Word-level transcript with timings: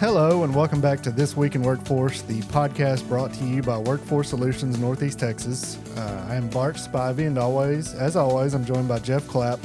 Hello, 0.00 0.44
and 0.44 0.54
welcome 0.54 0.80
back 0.80 1.02
to 1.02 1.10
This 1.10 1.36
Week 1.36 1.54
in 1.54 1.62
Workforce, 1.62 2.22
the 2.22 2.40
podcast 2.44 3.06
brought 3.06 3.34
to 3.34 3.44
you 3.44 3.62
by 3.62 3.76
Workforce 3.76 4.30
Solutions 4.30 4.78
Northeast 4.78 5.18
Texas. 5.18 5.76
Uh, 5.94 6.26
I 6.26 6.36
am 6.36 6.48
Bart 6.48 6.76
Spivey, 6.76 7.26
and 7.26 7.36
always, 7.36 7.92
as 7.92 8.16
always, 8.16 8.54
I'm 8.54 8.64
joined 8.64 8.88
by 8.88 8.98
Jeff 9.00 9.28
Clapp. 9.28 9.60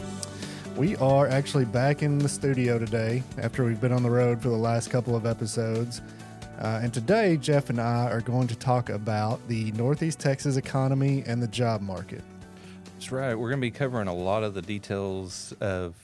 We 0.75 0.97
are 0.97 1.25
actually 1.29 1.63
back 1.63 2.03
in 2.03 2.19
the 2.19 2.27
studio 2.27 2.77
today 2.77 3.23
after 3.37 3.63
we've 3.63 3.79
been 3.79 3.93
on 3.93 4.03
the 4.03 4.09
road 4.09 4.41
for 4.41 4.49
the 4.49 4.57
last 4.57 4.89
couple 4.89 5.15
of 5.15 5.25
episodes. 5.25 6.01
Uh, 6.59 6.81
and 6.83 6.93
today, 6.93 7.37
Jeff 7.37 7.69
and 7.69 7.79
I 7.79 8.11
are 8.11 8.19
going 8.19 8.47
to 8.47 8.57
talk 8.57 8.89
about 8.89 9.39
the 9.47 9.71
Northeast 9.71 10.19
Texas 10.19 10.57
economy 10.57 11.23
and 11.27 11.41
the 11.41 11.47
job 11.47 11.79
market. 11.79 12.21
That's 12.93 13.09
right. 13.09 13.35
We're 13.35 13.47
going 13.47 13.61
to 13.61 13.65
be 13.65 13.71
covering 13.71 14.09
a 14.09 14.13
lot 14.13 14.43
of 14.43 14.53
the 14.53 14.61
details 14.61 15.53
of 15.61 15.95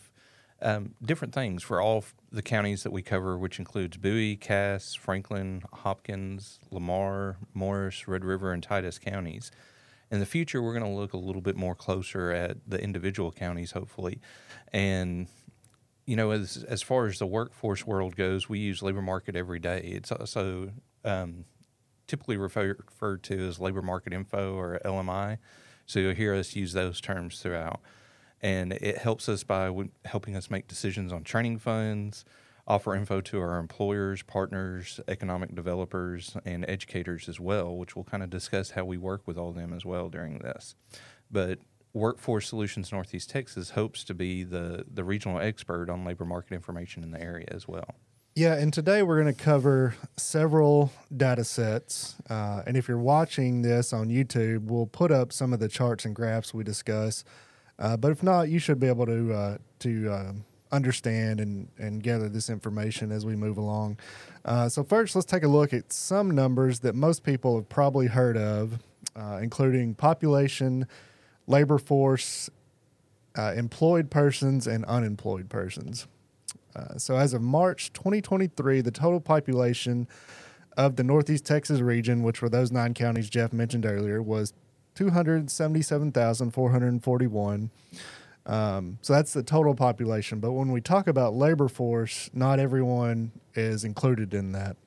um, 0.61 0.95
different 1.03 1.33
things 1.33 1.63
for 1.63 1.81
all 1.81 2.05
the 2.31 2.41
counties 2.41 2.83
that 2.83 2.91
we 2.91 3.01
cover, 3.01 3.37
which 3.37 3.59
includes 3.59 3.97
Bowie, 3.97 4.37
Cass, 4.37 4.93
Franklin, 4.93 5.63
Hopkins, 5.73 6.61
Lamar, 6.71 7.35
Morris, 7.53 8.07
Red 8.07 8.23
River, 8.23 8.53
and 8.53 8.63
Titus 8.63 8.99
counties. 8.99 9.51
In 10.11 10.19
the 10.19 10.25
future, 10.25 10.61
we're 10.61 10.77
going 10.77 10.91
to 10.91 10.99
look 10.99 11.13
a 11.13 11.17
little 11.17 11.41
bit 11.41 11.55
more 11.55 11.73
closer 11.73 12.31
at 12.31 12.57
the 12.67 12.81
individual 12.81 13.31
counties, 13.31 13.71
hopefully. 13.71 14.19
And, 14.73 15.27
you 16.05 16.15
know, 16.17 16.31
as, 16.31 16.65
as 16.67 16.81
far 16.81 17.07
as 17.07 17.17
the 17.17 17.25
workforce 17.25 17.87
world 17.87 18.15
goes, 18.15 18.49
we 18.49 18.59
use 18.59 18.83
labor 18.83 19.01
market 19.01 19.35
every 19.35 19.59
day. 19.59 19.79
It's 19.79 20.11
also 20.11 20.71
um, 21.05 21.45
typically 22.07 22.35
refer, 22.35 22.75
referred 22.85 23.23
to 23.23 23.47
as 23.47 23.59
labor 23.59 23.81
market 23.81 24.11
info 24.11 24.53
or 24.55 24.81
LMI. 24.83 25.37
So 25.85 25.99
you'll 25.99 26.13
hear 26.13 26.35
us 26.35 26.55
use 26.55 26.73
those 26.73 26.99
terms 26.99 27.39
throughout 27.39 27.79
and 28.41 28.73
it 28.73 28.97
helps 28.97 29.29
us 29.29 29.43
by 29.43 29.71
helping 30.05 30.35
us 30.35 30.49
make 30.49 30.67
decisions 30.67 31.13
on 31.13 31.23
training 31.23 31.59
funds, 31.59 32.25
offer 32.67 32.95
info 32.95 33.21
to 33.21 33.39
our 33.39 33.57
employers, 33.57 34.23
partners, 34.23 34.99
economic 35.07 35.55
developers, 35.55 36.35
and 36.45 36.65
educators 36.67 37.27
as 37.27 37.39
well, 37.39 37.75
which 37.75 37.95
we'll 37.95 38.05
kind 38.05 38.23
of 38.23 38.29
discuss 38.29 38.71
how 38.71 38.85
we 38.85 38.97
work 38.97 39.21
with 39.25 39.37
all 39.37 39.51
them 39.51 39.73
as 39.73 39.85
well 39.85 40.09
during 40.09 40.39
this. 40.39 40.75
But 41.29 41.59
Workforce 41.93 42.47
Solutions 42.47 42.91
Northeast 42.91 43.29
Texas 43.29 43.71
hopes 43.71 44.03
to 44.05 44.13
be 44.13 44.43
the, 44.43 44.85
the 44.91 45.03
regional 45.03 45.39
expert 45.39 45.89
on 45.89 46.05
labor 46.05 46.25
market 46.25 46.53
information 46.53 47.03
in 47.03 47.11
the 47.11 47.21
area 47.21 47.47
as 47.51 47.67
well. 47.67 47.95
Yeah, 48.33 48.53
and 48.53 48.71
today 48.71 49.03
we're 49.03 49.21
going 49.21 49.35
to 49.35 49.43
cover 49.43 49.95
several 50.15 50.93
data 51.15 51.43
sets. 51.43 52.15
Uh, 52.29 52.63
and 52.65 52.77
if 52.77 52.87
you're 52.87 52.97
watching 52.97 53.61
this 53.61 53.91
on 53.91 54.07
YouTube, 54.07 54.67
we'll 54.67 54.85
put 54.85 55.11
up 55.11 55.33
some 55.33 55.51
of 55.51 55.59
the 55.59 55.67
charts 55.67 56.05
and 56.05 56.15
graphs 56.15 56.53
we 56.53 56.63
discuss 56.63 57.25
uh, 57.81 57.97
but 57.97 58.11
if 58.11 58.21
not, 58.21 58.47
you 58.47 58.59
should 58.59 58.79
be 58.79 58.87
able 58.87 59.07
to 59.07 59.33
uh, 59.33 59.57
to 59.79 60.11
uh, 60.11 60.33
understand 60.71 61.39
and, 61.39 61.67
and 61.77 62.01
gather 62.01 62.29
this 62.29 62.49
information 62.49 63.11
as 63.11 63.25
we 63.25 63.35
move 63.35 63.57
along. 63.57 63.97
Uh, 64.45 64.69
so 64.69 64.83
first, 64.83 65.15
let's 65.15 65.25
take 65.25 65.43
a 65.43 65.47
look 65.47 65.73
at 65.73 65.91
some 65.91 66.31
numbers 66.31 66.79
that 66.79 66.95
most 66.95 67.23
people 67.23 67.55
have 67.55 67.69
probably 67.69 68.07
heard 68.07 68.37
of, 68.37 68.79
uh, 69.15 69.39
including 69.41 69.93
population, 69.93 70.87
labor 71.47 71.77
force, 71.77 72.49
uh, 73.37 73.53
employed 73.55 74.09
persons, 74.09 74.67
and 74.67 74.85
unemployed 74.85 75.49
persons. 75.49 76.07
so 76.97 77.17
as 77.17 77.33
of 77.33 77.41
March 77.41 77.91
2023, 77.93 78.81
the 78.81 78.91
total 78.91 79.19
population 79.19 80.07
of 80.77 80.95
the 80.95 81.03
Northeast 81.03 81.45
Texas 81.45 81.81
region, 81.81 82.23
which 82.23 82.41
were 82.41 82.49
those 82.49 82.71
nine 82.71 82.93
counties 82.93 83.29
Jeff 83.29 83.51
mentioned 83.53 83.85
earlier, 83.85 84.21
was 84.21 84.53
277,441. 84.95 87.69
Um, 88.45 88.97
so 89.01 89.13
that's 89.13 89.33
the 89.33 89.43
total 89.43 89.75
population. 89.75 90.39
But 90.39 90.53
when 90.53 90.71
we 90.71 90.81
talk 90.81 91.07
about 91.07 91.33
labor 91.33 91.67
force, 91.67 92.29
not 92.33 92.59
everyone 92.59 93.31
is 93.53 93.83
included 93.83 94.33
in 94.33 94.51
that. 94.53 94.77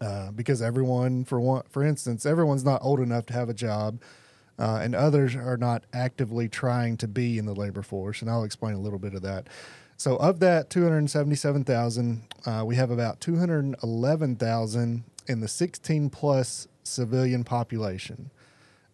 Uh, 0.00 0.30
because 0.32 0.60
everyone, 0.60 1.24
for 1.24 1.40
one, 1.40 1.62
for 1.70 1.84
instance, 1.84 2.26
everyone's 2.26 2.64
not 2.64 2.80
old 2.82 2.98
enough 3.00 3.26
to 3.26 3.32
have 3.32 3.48
a 3.48 3.54
job, 3.54 4.00
uh, 4.58 4.80
and 4.82 4.94
others 4.94 5.36
are 5.36 5.56
not 5.56 5.84
actively 5.92 6.48
trying 6.48 6.96
to 6.96 7.06
be 7.06 7.38
in 7.38 7.46
the 7.46 7.54
labor 7.54 7.82
force. 7.82 8.20
And 8.20 8.28
I'll 8.28 8.44
explain 8.44 8.74
a 8.74 8.80
little 8.80 8.98
bit 8.98 9.14
of 9.14 9.22
that. 9.22 9.48
So, 9.96 10.16
of 10.16 10.40
that 10.40 10.68
277,000, 10.68 12.22
uh, 12.44 12.64
we 12.66 12.74
have 12.74 12.90
about 12.90 13.20
211,000 13.20 15.04
in 15.26 15.40
the 15.40 15.48
16 15.48 16.10
plus 16.10 16.68
civilian 16.82 17.44
population. 17.44 18.30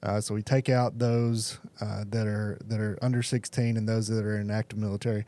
Uh, 0.03 0.21
so 0.21 0.35
we 0.35 0.43
take 0.43 0.69
out 0.69 0.99
those 0.99 1.61
uh, 1.81 2.03
that 2.09 2.27
are 2.27 2.59
that 2.67 2.81
are 2.81 2.99
under 3.03 3.23
16 3.23 3.77
and 3.77 3.89
those 3.89 4.09
that 4.09 4.25
are 4.25 4.37
in 4.39 4.51
active 4.51 4.79
military. 4.79 5.25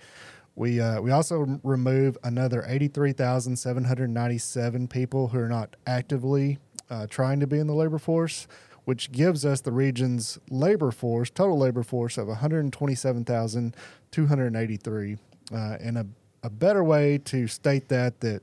We 0.55 0.81
uh, 0.81 1.00
we 1.00 1.10
also 1.10 1.60
remove 1.62 2.19
another 2.25 2.65
83,797 2.66 4.88
people 4.88 5.28
who 5.28 5.38
are 5.38 5.49
not 5.49 5.77
actively 5.87 6.59
uh, 6.91 7.06
trying 7.09 7.41
to 7.41 7.47
be 7.47 7.59
in 7.59 7.66
the 7.66 7.75
labor 7.75 7.99
force, 7.99 8.47
which 8.84 9.12
gives 9.12 9.44
us 9.44 9.60
the 9.60 9.72
region's 9.72 10.38
labor 10.50 10.91
force 10.91 11.28
total 11.31 11.59
labor 11.59 11.83
force 11.83 12.16
of 12.19 12.28
127,283. 12.28 15.19
Uh, 15.53 15.77
and 15.81 15.99
a, 15.99 16.06
a 16.43 16.50
better 16.50 16.83
way 16.83 17.19
to 17.19 17.47
state 17.47 17.89
that 17.89 18.21
that 18.21 18.41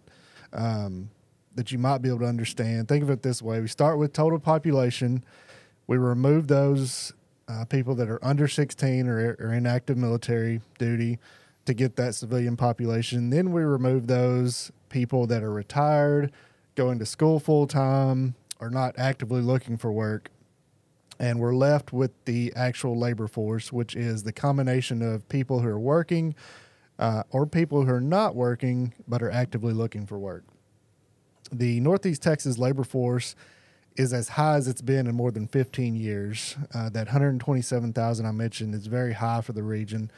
um, 0.54 1.10
that 1.56 1.72
you 1.72 1.80
might 1.80 2.04
be 2.04 2.10
able 2.10 2.20
to 2.20 2.26
understand. 2.26 2.88
Think 2.88 3.02
of 3.04 3.10
it 3.10 3.24
this 3.24 3.42
way: 3.42 3.60
we 3.60 3.68
start 3.68 3.98
with 3.98 4.14
total 4.14 4.38
population 4.40 5.24
we 5.90 5.98
remove 5.98 6.48
those 6.48 7.14
uh, 7.48 7.66
people 7.66 7.96
that 7.96 8.08
are 8.10 8.24
under 8.24 8.48
16 8.48 9.08
or, 9.08 9.36
or 9.40 9.52
in 9.52 9.66
active 9.66 9.98
military 9.98 10.62
duty 10.78 11.18
to 11.66 11.74
get 11.74 11.96
that 11.96 12.14
civilian 12.14 12.56
population. 12.56 13.32
Then 13.32 13.52
we 13.52 13.64
remove 13.64 14.06
those 14.06 14.72
people 14.90 15.26
that 15.26 15.42
are 15.42 15.52
retired, 15.52 16.32
going 16.76 17.00
to 17.00 17.08
school 17.08 17.40
full 17.40 17.66
time, 17.66 18.36
or 18.60 18.70
not 18.70 19.00
actively 19.00 19.42
looking 19.42 19.80
for 19.80 19.92
work. 19.92 20.30
And 21.18 21.40
we're 21.40 21.56
left 21.56 21.92
with 21.92 22.12
the 22.26 22.54
actual 22.56 22.96
labor 22.96 23.28
force, 23.28 23.74
which 23.74 23.96
is 23.96 24.22
the 24.22 24.32
combination 24.32 25.02
of 25.02 25.28
people 25.28 25.62
who 25.62 25.70
are 25.70 25.80
working 25.80 26.36
uh, 27.00 27.24
or 27.32 27.48
people 27.48 27.86
who 27.86 27.92
are 27.92 28.00
not 28.00 28.36
working 28.36 28.94
but 29.08 29.24
are 29.24 29.32
actively 29.32 29.74
looking 29.74 30.06
for 30.06 30.20
work. 30.20 30.44
The 31.52 31.80
Northeast 31.80 32.22
Texas 32.22 32.60
labor 32.60 32.84
force 32.84 33.36
is 34.00 34.14
as 34.14 34.30
high 34.30 34.56
as 34.56 34.70
it's 34.70 34.82
been 34.82 35.08
in 35.08 35.16
more 35.16 35.30
than 35.30 35.46
15 35.46 35.98
years. 35.98 36.56
Uh, 36.74 36.88
that 36.90 37.08
127,000 37.08 38.26
I 38.26 38.32
mentioned 38.32 38.74
is 38.74 38.88
very 38.88 39.12
high 39.12 39.42
for 39.42 39.52
the 39.52 39.62
region, 39.62 40.10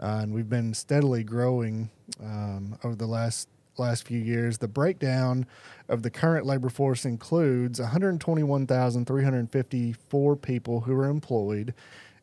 uh, 0.00 0.18
and 0.22 0.34
we've 0.34 0.48
been 0.48 0.74
steadily 0.74 1.22
growing 1.22 1.88
um, 2.20 2.76
over 2.82 2.96
the 2.96 3.06
last 3.06 3.48
last 3.76 4.08
few 4.08 4.18
years. 4.18 4.58
The 4.58 4.66
breakdown 4.66 5.46
of 5.88 6.02
the 6.02 6.10
current 6.10 6.46
labor 6.46 6.68
force 6.68 7.04
includes 7.04 7.78
121,354 7.78 10.36
people 10.36 10.80
who 10.80 10.94
are 10.94 11.06
employed 11.06 11.74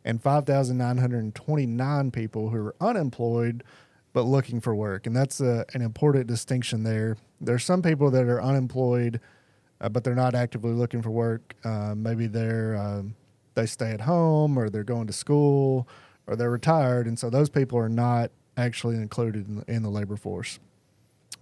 and 0.04 0.22
5,929 0.22 2.12
people 2.12 2.50
who 2.50 2.58
are 2.58 2.76
unemployed 2.82 3.64
but 4.12 4.24
looking 4.24 4.60
for 4.60 4.76
work. 4.76 5.08
And 5.08 5.16
that's 5.16 5.40
a, 5.40 5.64
an 5.74 5.82
important 5.82 6.28
distinction 6.28 6.84
there. 6.84 7.16
There 7.40 7.56
are 7.56 7.60
some 7.60 7.82
people 7.82 8.12
that 8.12 8.26
are 8.26 8.42
unemployed 8.42 9.22
uh, 9.82 9.90
but 9.90 10.04
they're 10.04 10.16
not 10.16 10.36
actively 10.36 10.72
looking 10.72 11.02
for 11.02 11.12
work. 11.12 11.56
Uh, 11.64 11.94
maybe 11.96 12.28
they're 12.28 12.76
um, 12.76 13.16
they 13.56 13.66
stay 13.66 13.92
at 13.92 14.02
home 14.02 14.58
or 14.58 14.70
they're 14.70 14.84
going 14.84 15.08
to 15.08 15.14
school 15.14 15.88
or 16.28 16.36
they're 16.36 16.52
retired, 16.52 17.08
and 17.08 17.18
so 17.18 17.30
those 17.30 17.50
people 17.50 17.78
are 17.78 17.90
not 17.90 18.32
actually 18.58 18.96
included 18.96 19.48
in 19.48 19.56
the, 19.58 19.72
in 19.72 19.84
the 19.84 19.90
labor 19.90 20.16
force. 20.16 20.60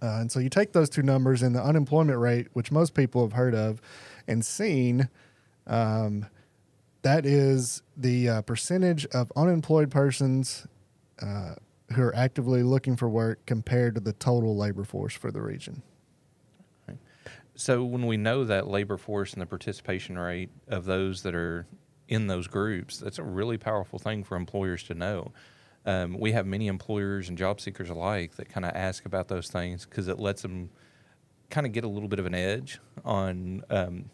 Uh, 0.02 0.18
and 0.20 0.30
so 0.30 0.40
you 0.40 0.50
take 0.50 0.72
those 0.72 0.90
two 0.90 1.02
numbers 1.02 1.42
and 1.42 1.54
the 1.54 1.62
unemployment 1.62 2.18
rate, 2.18 2.48
which 2.52 2.70
most 2.70 2.94
people 2.94 3.22
have 3.22 3.32
heard 3.32 3.54
of 3.54 3.80
and 4.26 4.44
seen, 4.44 5.08
um, 5.66 6.26
that 7.02 7.24
is 7.24 7.82
the 7.96 8.28
uh, 8.28 8.42
percentage 8.42 9.06
of 9.06 9.32
unemployed 9.36 9.90
persons 9.90 10.66
uh, 11.22 11.54
who 11.92 12.02
are 12.02 12.14
actively 12.14 12.62
looking 12.62 12.96
for 12.96 13.08
work 13.08 13.44
compared 13.46 13.94
to 13.94 14.00
the 14.00 14.12
total 14.14 14.56
labor 14.56 14.84
force 14.84 15.14
for 15.14 15.30
the 15.30 15.40
region. 15.40 15.82
So 17.56 17.84
when 17.84 18.06
we 18.06 18.16
know 18.16 18.44
that 18.44 18.66
labor 18.66 18.96
force 18.96 19.32
and 19.32 19.40
the 19.40 19.46
participation 19.46 20.18
rate 20.18 20.50
of 20.66 20.84
those 20.84 21.22
that 21.22 21.34
are 21.34 21.66
in 22.08 22.26
those 22.26 22.48
groups, 22.48 22.98
that's 22.98 23.18
a 23.18 23.22
really 23.22 23.58
powerful 23.58 23.98
thing 23.98 24.24
for 24.24 24.36
employers 24.36 24.82
to 24.84 24.94
know. 24.94 25.32
Um, 25.86 26.18
we 26.18 26.32
have 26.32 26.46
many 26.46 26.66
employers 26.66 27.28
and 27.28 27.38
job 27.38 27.60
seekers 27.60 27.90
alike 27.90 28.36
that 28.36 28.48
kind 28.48 28.64
of 28.64 28.72
ask 28.74 29.04
about 29.04 29.28
those 29.28 29.48
things 29.48 29.84
because 29.84 30.08
it 30.08 30.18
lets 30.18 30.42
them 30.42 30.70
kind 31.50 31.66
of 31.66 31.72
get 31.72 31.84
a 31.84 31.88
little 31.88 32.08
bit 32.08 32.18
of 32.18 32.26
an 32.26 32.34
edge 32.34 32.80
on, 33.04 33.62
um, 33.70 34.06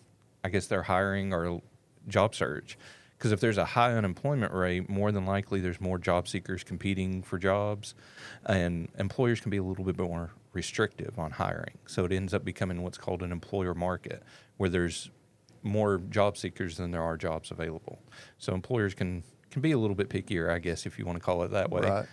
I 0.45 0.49
guess, 0.49 0.67
their 0.67 0.83
hiring 0.83 1.33
or 1.33 1.63
job 2.09 2.35
search. 2.35 2.77
Because 3.17 3.33
if 3.33 3.41
there's 3.41 3.59
a 3.59 3.65
high 3.65 3.95
unemployment 3.95 4.53
rate, 4.53 4.89
more 4.89 5.13
than 5.13 5.27
likely 5.27 5.61
there's 5.61 5.81
more 5.81 5.99
job 5.99 6.27
seekers 6.27 6.65
competing 6.65 7.23
for 7.23 7.39
jobs, 7.39 7.95
and 8.47 8.89
employers 8.99 9.41
can 9.41 9.51
be 9.51 9.59
a 9.59 9.63
little 9.63 9.85
bit 9.85 9.99
more 9.99 10.31
restrictive 10.53 11.19
on 11.19 11.33
hiring. 11.33 11.79
So 11.87 12.05
it 12.05 12.13
ends 12.13 12.35
up 12.35 12.45
becoming 12.45 12.83
what's 12.83 12.99
called 12.99 13.23
an 13.23 13.33
employer 13.33 13.75
market, 13.75 14.23
where 14.57 14.69
there's 14.69 15.11
more 15.63 15.99
job 15.99 16.37
seekers 16.37 16.77
than 16.77 16.91
there 16.91 17.03
are 17.03 17.17
jobs 17.17 17.51
available. 17.51 18.01
So 18.39 18.55
employers 18.55 18.95
can 18.95 19.23
can 19.51 19.63
be 19.63 19.73
a 19.73 19.79
little 19.79 19.97
bit 19.97 20.09
pickier, 20.09 20.51
I 20.51 20.61
guess, 20.61 20.87
if 20.87 20.99
you 20.99 21.05
want 21.05 21.19
to 21.19 21.25
call 21.25 21.43
it 21.43 21.51
that 21.51 21.71
way. 21.71 21.83
Right. 21.83 22.07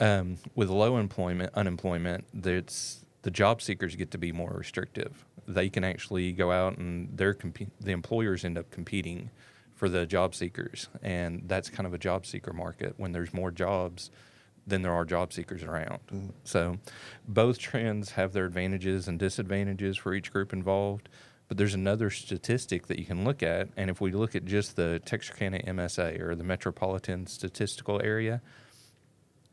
Um, 0.00 0.38
with 0.56 0.70
low 0.70 0.96
employment, 0.96 1.52
unemployment, 1.54 2.24
that's 2.34 3.04
the 3.22 3.30
job 3.30 3.62
seekers 3.62 3.94
get 3.94 4.10
to 4.10 4.18
be 4.18 4.32
more 4.32 4.50
restrictive. 4.50 5.24
They 5.46 5.68
can 5.68 5.84
actually 5.84 6.32
go 6.32 6.50
out 6.50 6.78
and 6.78 7.16
they're 7.16 7.34
comp- 7.34 7.72
the 7.80 7.92
employers 7.92 8.44
end 8.44 8.58
up 8.58 8.70
competing 8.70 9.30
for 9.74 9.88
the 9.88 10.04
job 10.06 10.34
seekers, 10.34 10.88
and 11.02 11.42
that's 11.46 11.68
kind 11.70 11.86
of 11.86 11.94
a 11.94 11.98
job 11.98 12.26
seeker 12.26 12.52
market. 12.52 12.94
When 12.96 13.12
there's 13.12 13.32
more 13.32 13.50
jobs 13.50 14.10
than 14.66 14.82
there 14.82 14.92
are 14.92 15.04
job 15.04 15.32
seekers 15.32 15.62
around, 15.62 16.32
so 16.44 16.78
both 17.28 17.58
trends 17.58 18.12
have 18.12 18.32
their 18.32 18.46
advantages 18.46 19.08
and 19.08 19.18
disadvantages 19.18 19.96
for 19.96 20.14
each 20.14 20.32
group 20.32 20.52
involved. 20.52 21.08
But 21.46 21.58
there's 21.58 21.74
another 21.74 22.08
statistic 22.08 22.86
that 22.86 22.98
you 22.98 23.04
can 23.04 23.24
look 23.24 23.42
at, 23.42 23.68
and 23.76 23.90
if 23.90 24.00
we 24.00 24.12
look 24.12 24.34
at 24.34 24.46
just 24.46 24.76
the 24.76 25.00
Texarkana 25.04 25.58
MSA 25.58 26.18
or 26.20 26.34
the 26.34 26.44
Metropolitan 26.44 27.26
Statistical 27.26 28.00
Area, 28.02 28.40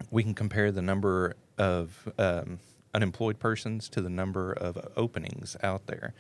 we 0.10 0.24
can 0.24 0.34
compare 0.34 0.72
the 0.72 0.82
number 0.82 1.36
of 1.58 2.10
um, 2.18 2.60
unemployed 2.94 3.40
persons 3.40 3.90
to 3.90 4.02
the 4.02 4.10
number 4.10 4.54
of 4.54 4.78
openings 4.96 5.58
out 5.64 5.88
there. 5.88 6.14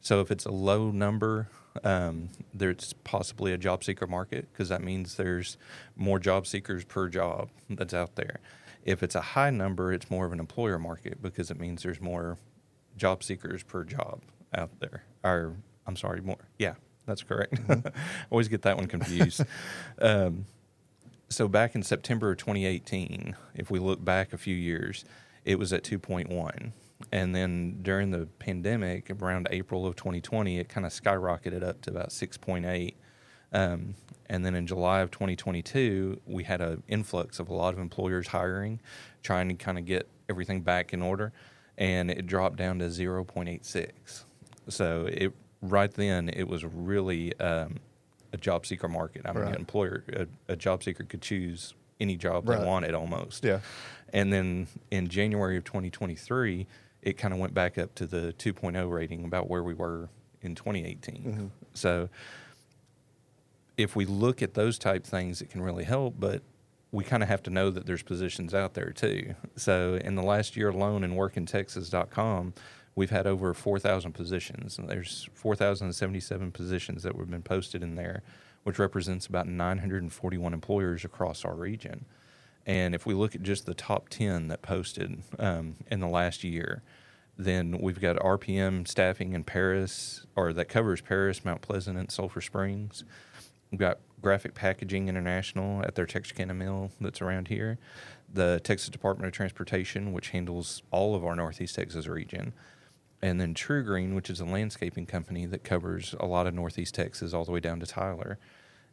So 0.00 0.20
if 0.20 0.30
it's 0.30 0.44
a 0.44 0.52
low 0.52 0.90
number, 0.90 1.48
um, 1.84 2.28
there's 2.54 2.92
possibly 3.04 3.52
a 3.52 3.58
job 3.58 3.84
seeker 3.84 4.06
market 4.06 4.48
because 4.52 4.68
that 4.68 4.82
means 4.82 5.16
there's 5.16 5.56
more 5.96 6.18
job 6.18 6.46
seekers 6.46 6.84
per 6.84 7.08
job 7.08 7.50
that's 7.68 7.94
out 7.94 8.16
there. 8.16 8.40
If 8.84 9.02
it's 9.02 9.14
a 9.14 9.20
high 9.20 9.50
number, 9.50 9.92
it's 9.92 10.10
more 10.10 10.26
of 10.26 10.32
an 10.32 10.40
employer 10.40 10.78
market 10.78 11.20
because 11.20 11.50
it 11.50 11.58
means 11.58 11.82
there's 11.82 12.00
more 12.00 12.38
job 12.96 13.22
seekers 13.24 13.62
per 13.62 13.84
job 13.84 14.22
out 14.54 14.78
there. 14.80 15.02
Or 15.24 15.56
I'm 15.86 15.96
sorry, 15.96 16.20
more. 16.20 16.48
Yeah, 16.58 16.74
that's 17.04 17.22
correct. 17.22 17.58
Always 18.30 18.48
get 18.48 18.62
that 18.62 18.76
one 18.76 18.86
confused. 18.86 19.42
um, 20.00 20.46
so 21.28 21.48
back 21.48 21.74
in 21.74 21.82
September 21.82 22.30
of 22.30 22.38
2018, 22.38 23.36
if 23.54 23.70
we 23.70 23.78
look 23.78 24.04
back 24.04 24.32
a 24.32 24.38
few 24.38 24.54
years, 24.54 25.04
it 25.44 25.58
was 25.58 25.72
at 25.72 25.82
2.1. 25.82 26.72
And 27.12 27.34
then 27.34 27.80
during 27.82 28.10
the 28.10 28.26
pandemic, 28.38 29.10
around 29.10 29.48
April 29.50 29.86
of 29.86 29.96
2020, 29.96 30.58
it 30.58 30.68
kind 30.68 30.86
of 30.86 30.92
skyrocketed 30.92 31.62
up 31.62 31.80
to 31.82 31.90
about 31.90 32.08
6.8. 32.08 32.94
Um, 33.52 33.94
and 34.28 34.44
then 34.44 34.54
in 34.54 34.66
July 34.66 35.00
of 35.00 35.10
2022, 35.10 36.20
we 36.26 36.44
had 36.44 36.60
an 36.60 36.82
influx 36.88 37.38
of 37.38 37.48
a 37.48 37.54
lot 37.54 37.74
of 37.74 37.78
employers 37.80 38.28
hiring, 38.28 38.80
trying 39.22 39.48
to 39.48 39.54
kind 39.54 39.78
of 39.78 39.84
get 39.84 40.08
everything 40.28 40.62
back 40.62 40.92
in 40.92 41.02
order, 41.02 41.32
and 41.78 42.10
it 42.10 42.26
dropped 42.26 42.56
down 42.56 42.78
to 42.80 42.86
0.86. 42.86 44.24
So 44.68 45.06
it 45.10 45.32
right 45.62 45.92
then 45.92 46.28
it 46.30 46.48
was 46.48 46.64
really 46.64 47.38
um, 47.40 47.76
a 48.32 48.36
job 48.36 48.66
seeker 48.66 48.88
market. 48.88 49.22
I 49.24 49.32
mean, 49.32 49.42
Right. 49.44 49.54
an 49.54 49.60
employer, 49.60 50.02
a, 50.12 50.26
a 50.52 50.56
job 50.56 50.82
seeker 50.82 51.04
could 51.04 51.22
choose 51.22 51.74
any 52.00 52.16
job 52.16 52.48
Right. 52.48 52.58
they 52.60 52.66
wanted 52.66 52.94
almost. 52.94 53.44
Yeah. 53.44 53.60
And 54.12 54.32
then 54.32 54.66
in 54.90 55.08
January 55.08 55.56
of 55.56 55.64
2023, 55.64 56.66
it 57.06 57.16
kind 57.16 57.32
of 57.32 57.38
went 57.38 57.54
back 57.54 57.78
up 57.78 57.94
to 57.94 58.04
the 58.04 58.34
2.0 58.36 58.90
rating, 58.90 59.24
about 59.24 59.48
where 59.48 59.62
we 59.62 59.72
were 59.72 60.08
in 60.42 60.56
2018. 60.56 61.14
Mm-hmm. 61.14 61.46
So 61.72 62.08
if 63.76 63.94
we 63.94 64.04
look 64.04 64.42
at 64.42 64.54
those 64.54 64.76
type 64.76 65.04
things, 65.04 65.40
it 65.40 65.48
can 65.48 65.62
really 65.62 65.84
help, 65.84 66.16
but 66.18 66.42
we 66.90 67.04
kind 67.04 67.22
of 67.22 67.28
have 67.28 67.44
to 67.44 67.50
know 67.50 67.70
that 67.70 67.86
there's 67.86 68.02
positions 68.02 68.54
out 68.54 68.74
there 68.74 68.90
too. 68.90 69.36
So 69.54 70.00
in 70.02 70.16
the 70.16 70.22
last 70.22 70.56
year 70.56 70.70
alone 70.70 71.04
in 71.04 71.12
workintexas.com, 71.12 72.54
we've 72.96 73.10
had 73.10 73.28
over 73.28 73.54
4,000 73.54 74.12
positions. 74.12 74.76
And 74.76 74.88
there's 74.88 75.28
4,077 75.34 76.50
positions 76.50 77.04
that 77.04 77.14
have 77.16 77.30
been 77.30 77.42
posted 77.42 77.84
in 77.84 77.94
there, 77.94 78.22
which 78.64 78.80
represents 78.80 79.26
about 79.28 79.46
941 79.46 80.52
employers 80.52 81.04
across 81.04 81.44
our 81.44 81.54
region. 81.54 82.04
And 82.66 82.94
if 82.94 83.06
we 83.06 83.14
look 83.14 83.34
at 83.34 83.42
just 83.42 83.64
the 83.64 83.74
top 83.74 84.08
10 84.08 84.48
that 84.48 84.60
posted 84.60 85.22
um, 85.38 85.76
in 85.88 86.00
the 86.00 86.08
last 86.08 86.42
year, 86.42 86.82
then 87.38 87.78
we've 87.80 88.00
got 88.00 88.16
RPM 88.16 88.88
staffing 88.88 89.34
in 89.34 89.44
Paris, 89.44 90.26
or 90.34 90.52
that 90.52 90.68
covers 90.68 91.00
Paris, 91.00 91.44
Mount 91.44 91.62
Pleasant, 91.62 91.96
and 91.96 92.10
Sulphur 92.10 92.40
Springs. 92.40 93.04
We've 93.70 93.78
got 93.78 93.98
Graphic 94.20 94.54
Packaging 94.54 95.08
International 95.08 95.82
at 95.82 95.94
their 95.94 96.06
Texarkana 96.06 96.54
mill 96.54 96.90
that's 97.00 97.20
around 97.20 97.48
here. 97.48 97.78
The 98.32 98.60
Texas 98.64 98.88
Department 98.88 99.26
of 99.28 99.32
Transportation, 99.32 100.12
which 100.12 100.30
handles 100.30 100.82
all 100.90 101.14
of 101.14 101.24
our 101.24 101.36
Northeast 101.36 101.76
Texas 101.76 102.06
region. 102.06 102.52
And 103.22 103.40
then 103.40 103.54
TruGreen, 103.54 104.14
which 104.14 104.30
is 104.30 104.40
a 104.40 104.44
landscaping 104.44 105.06
company 105.06 105.46
that 105.46 105.62
covers 105.62 106.14
a 106.18 106.26
lot 106.26 106.46
of 106.46 106.54
Northeast 106.54 106.94
Texas 106.94 107.32
all 107.32 107.44
the 107.44 107.52
way 107.52 107.60
down 107.60 107.80
to 107.80 107.86
Tyler. 107.86 108.38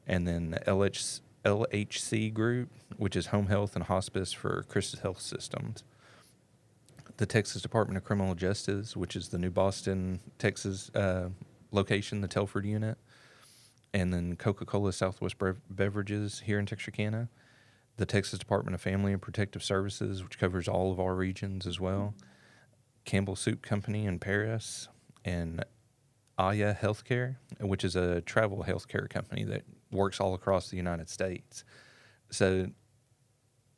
And 0.06 0.28
then 0.28 0.60
LH, 0.68 1.22
LHC 1.46 2.34
Group, 2.34 2.70
which 2.98 3.16
is 3.16 3.28
Home 3.28 3.48
Health 3.48 3.76
and 3.76 3.86
Hospice 3.86 4.32
for 4.32 4.64
Christus 4.70 5.02
Health 5.02 5.22
Systems. 5.22 5.84
The 7.18 7.26
Texas 7.26 7.62
Department 7.62 7.98
of 7.98 8.04
Criminal 8.04 8.34
Justice, 8.34 8.96
which 8.96 9.16
is 9.16 9.30
the 9.30 9.38
New 9.38 9.52
Boston, 9.52 10.20
Texas 10.40 10.90
uh, 10.96 11.30
location, 11.72 12.22
the 12.22 12.28
Telford 12.28 12.66
unit, 12.66 12.98
and 13.94 14.14
then 14.14 14.36
Coca 14.36 14.66
Cola 14.66 14.92
Southwest 14.94 15.36
Beverages 15.70 16.42
here 16.46 16.58
in 16.58 16.66
Texarkana, 16.66 17.30
the 17.98 18.06
Texas 18.06 18.40
Department 18.40 18.74
of 18.74 18.82
Family 18.82 19.12
and 19.12 19.22
Protective 19.22 19.64
Services, 19.64 20.24
which 20.24 20.40
covers 20.40 20.68
all 20.68 20.92
of 20.92 21.00
our 21.00 21.14
regions 21.14 21.68
as 21.68 21.80
well, 21.80 22.16
Campbell 23.06 23.36
Soup 23.36 23.62
Company 23.62 24.06
in 24.06 24.18
Paris, 24.18 24.88
and 25.24 25.64
Aya 26.38 26.74
Healthcare, 26.74 27.36
which 27.60 27.84
is 27.84 27.96
a 27.96 28.22
travel 28.22 28.66
healthcare 28.68 29.10
company 29.10 29.44
that 29.44 29.64
works 29.94 30.20
all 30.20 30.34
across 30.34 30.70
the 30.70 30.78
United 30.78 31.10
States. 31.10 31.64
So, 32.30 32.68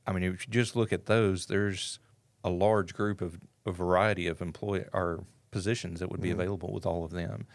I 0.07 0.13
mean, 0.13 0.23
if 0.23 0.47
you 0.47 0.53
just 0.53 0.75
look 0.75 0.93
at 0.93 1.05
those, 1.05 1.47
there's 1.47 1.99
a 2.43 2.49
large 2.49 2.93
group 2.93 3.21
of 3.21 3.39
a 3.65 3.71
variety 3.71 4.27
of 4.27 4.41
employ 4.41 4.85
or 4.93 5.25
positions 5.51 5.99
that 5.99 6.11
would 6.11 6.21
be 6.21 6.31
available 6.31 6.71
with 6.71 6.85
all 6.85 7.03
of 7.03 7.11
them. 7.11 7.47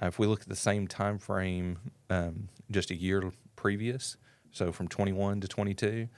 Uh, 0.00 0.06
if 0.06 0.18
we 0.18 0.26
look 0.26 0.42
at 0.42 0.48
the 0.48 0.56
same 0.56 0.86
time 0.86 1.18
frame, 1.18 1.78
um, 2.10 2.48
just 2.70 2.90
a 2.90 2.94
year 2.94 3.32
previous, 3.56 4.16
so 4.52 4.72
from 4.72 4.88
21 4.88 5.40
to 5.40 5.48
22, 5.48 6.08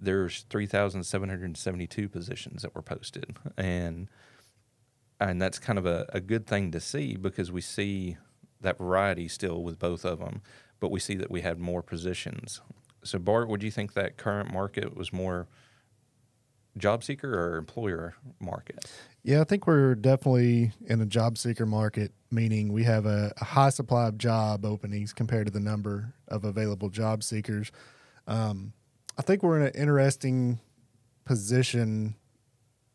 there's 0.00 0.44
3,772 0.50 2.08
positions 2.08 2.62
that 2.62 2.74
were 2.74 2.82
posted, 2.82 3.36
and 3.56 4.08
and 5.20 5.40
that's 5.40 5.58
kind 5.58 5.78
of 5.78 5.84
a, 5.84 6.06
a 6.14 6.20
good 6.20 6.46
thing 6.46 6.70
to 6.70 6.80
see 6.80 7.14
because 7.14 7.52
we 7.52 7.60
see 7.60 8.16
that 8.62 8.78
variety 8.78 9.28
still 9.28 9.62
with 9.62 9.78
both 9.78 10.04
of 10.04 10.18
them, 10.18 10.40
but 10.80 10.90
we 10.90 10.98
see 10.98 11.14
that 11.16 11.30
we 11.30 11.42
had 11.42 11.58
more 11.58 11.82
positions. 11.82 12.60
So, 13.02 13.18
Bart, 13.18 13.48
would 13.48 13.62
you 13.62 13.70
think 13.70 13.94
that 13.94 14.16
current 14.16 14.52
market 14.52 14.96
was 14.96 15.12
more 15.12 15.46
job 16.76 17.04
seeker 17.04 17.32
or 17.32 17.56
employer 17.56 18.14
market? 18.38 18.90
Yeah, 19.22 19.40
I 19.40 19.44
think 19.44 19.66
we're 19.66 19.94
definitely 19.94 20.72
in 20.86 21.00
a 21.00 21.06
job 21.06 21.38
seeker 21.38 21.66
market, 21.66 22.12
meaning 22.30 22.72
we 22.72 22.84
have 22.84 23.06
a, 23.06 23.32
a 23.40 23.44
high 23.44 23.70
supply 23.70 24.08
of 24.08 24.18
job 24.18 24.64
openings 24.64 25.12
compared 25.12 25.46
to 25.46 25.52
the 25.52 25.60
number 25.60 26.14
of 26.28 26.44
available 26.44 26.88
job 26.88 27.22
seekers. 27.22 27.70
Um, 28.26 28.72
I 29.18 29.22
think 29.22 29.42
we're 29.42 29.58
in 29.58 29.66
an 29.66 29.74
interesting 29.74 30.60
position 31.24 32.14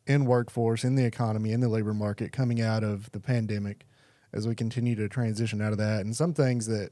in 0.08 0.26
workforce, 0.26 0.84
in 0.84 0.96
the 0.96 1.06
economy, 1.06 1.52
in 1.52 1.60
the 1.60 1.70
labor 1.70 1.94
market 1.94 2.32
coming 2.32 2.62
out 2.62 2.84
of 2.84 3.12
the 3.12 3.20
pandemic 3.20 3.86
as 4.34 4.48
we 4.48 4.56
continue 4.56 4.96
to 4.96 5.08
transition 5.08 5.62
out 5.62 5.72
of 5.72 5.78
that. 5.78 6.02
And 6.02 6.16
some 6.16 6.34
things 6.34 6.68
that, 6.68 6.92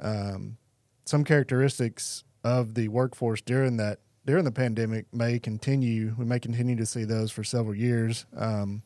um, 0.00 0.58
some 1.04 1.24
characteristics 1.24 2.24
of 2.44 2.74
the 2.74 2.88
workforce 2.88 3.40
during 3.40 3.76
that 3.78 4.00
during 4.26 4.44
the 4.44 4.52
pandemic 4.52 5.06
may 5.12 5.38
continue. 5.38 6.14
We 6.18 6.26
may 6.26 6.38
continue 6.38 6.76
to 6.76 6.84
see 6.84 7.04
those 7.04 7.30
for 7.30 7.42
several 7.42 7.74
years. 7.74 8.26
Um, 8.36 8.82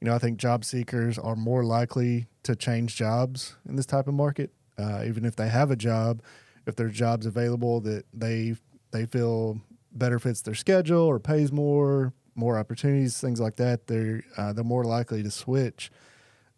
you 0.00 0.08
know, 0.08 0.14
I 0.14 0.18
think 0.18 0.38
job 0.38 0.64
seekers 0.64 1.18
are 1.18 1.36
more 1.36 1.64
likely 1.64 2.28
to 2.44 2.56
change 2.56 2.96
jobs 2.96 3.56
in 3.68 3.76
this 3.76 3.84
type 3.84 4.08
of 4.08 4.14
market, 4.14 4.52
uh, 4.78 5.04
even 5.06 5.26
if 5.26 5.36
they 5.36 5.48
have 5.48 5.70
a 5.70 5.76
job. 5.76 6.22
If 6.66 6.76
there's 6.76 6.94
jobs 6.94 7.26
available 7.26 7.80
that 7.82 8.06
they 8.14 8.56
they 8.90 9.04
feel 9.04 9.60
better 9.92 10.18
fits 10.18 10.40
their 10.40 10.54
schedule 10.54 11.02
or 11.02 11.18
pays 11.18 11.52
more, 11.52 12.14
more 12.34 12.58
opportunities, 12.58 13.20
things 13.20 13.40
like 13.40 13.56
that, 13.56 13.86
they're 13.86 14.24
uh, 14.36 14.52
they're 14.52 14.64
more 14.64 14.84
likely 14.84 15.22
to 15.22 15.30
switch. 15.30 15.90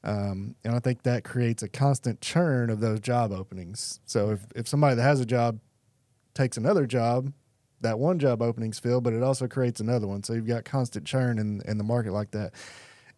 Um, 0.04 0.56
and 0.64 0.74
I 0.74 0.80
think 0.80 1.02
that 1.02 1.24
creates 1.24 1.62
a 1.62 1.68
constant 1.68 2.20
churn 2.20 2.70
of 2.70 2.80
those 2.80 3.00
job 3.00 3.32
openings. 3.32 4.00
So 4.04 4.30
if, 4.30 4.46
if 4.56 4.68
somebody 4.68 4.96
that 4.96 5.02
has 5.02 5.20
a 5.20 5.26
job 5.26 5.60
takes 6.34 6.56
another 6.56 6.86
job, 6.86 7.32
that 7.80 7.98
one 7.98 8.18
job 8.18 8.42
opening's 8.42 8.78
filled, 8.78 9.04
but 9.04 9.12
it 9.12 9.22
also 9.22 9.46
creates 9.46 9.80
another 9.80 10.06
one. 10.06 10.22
So 10.22 10.32
you've 10.32 10.46
got 10.46 10.64
constant 10.64 11.04
churn 11.04 11.38
in, 11.38 11.62
in 11.66 11.78
the 11.78 11.84
market 11.84 12.12
like 12.12 12.30
that. 12.32 12.52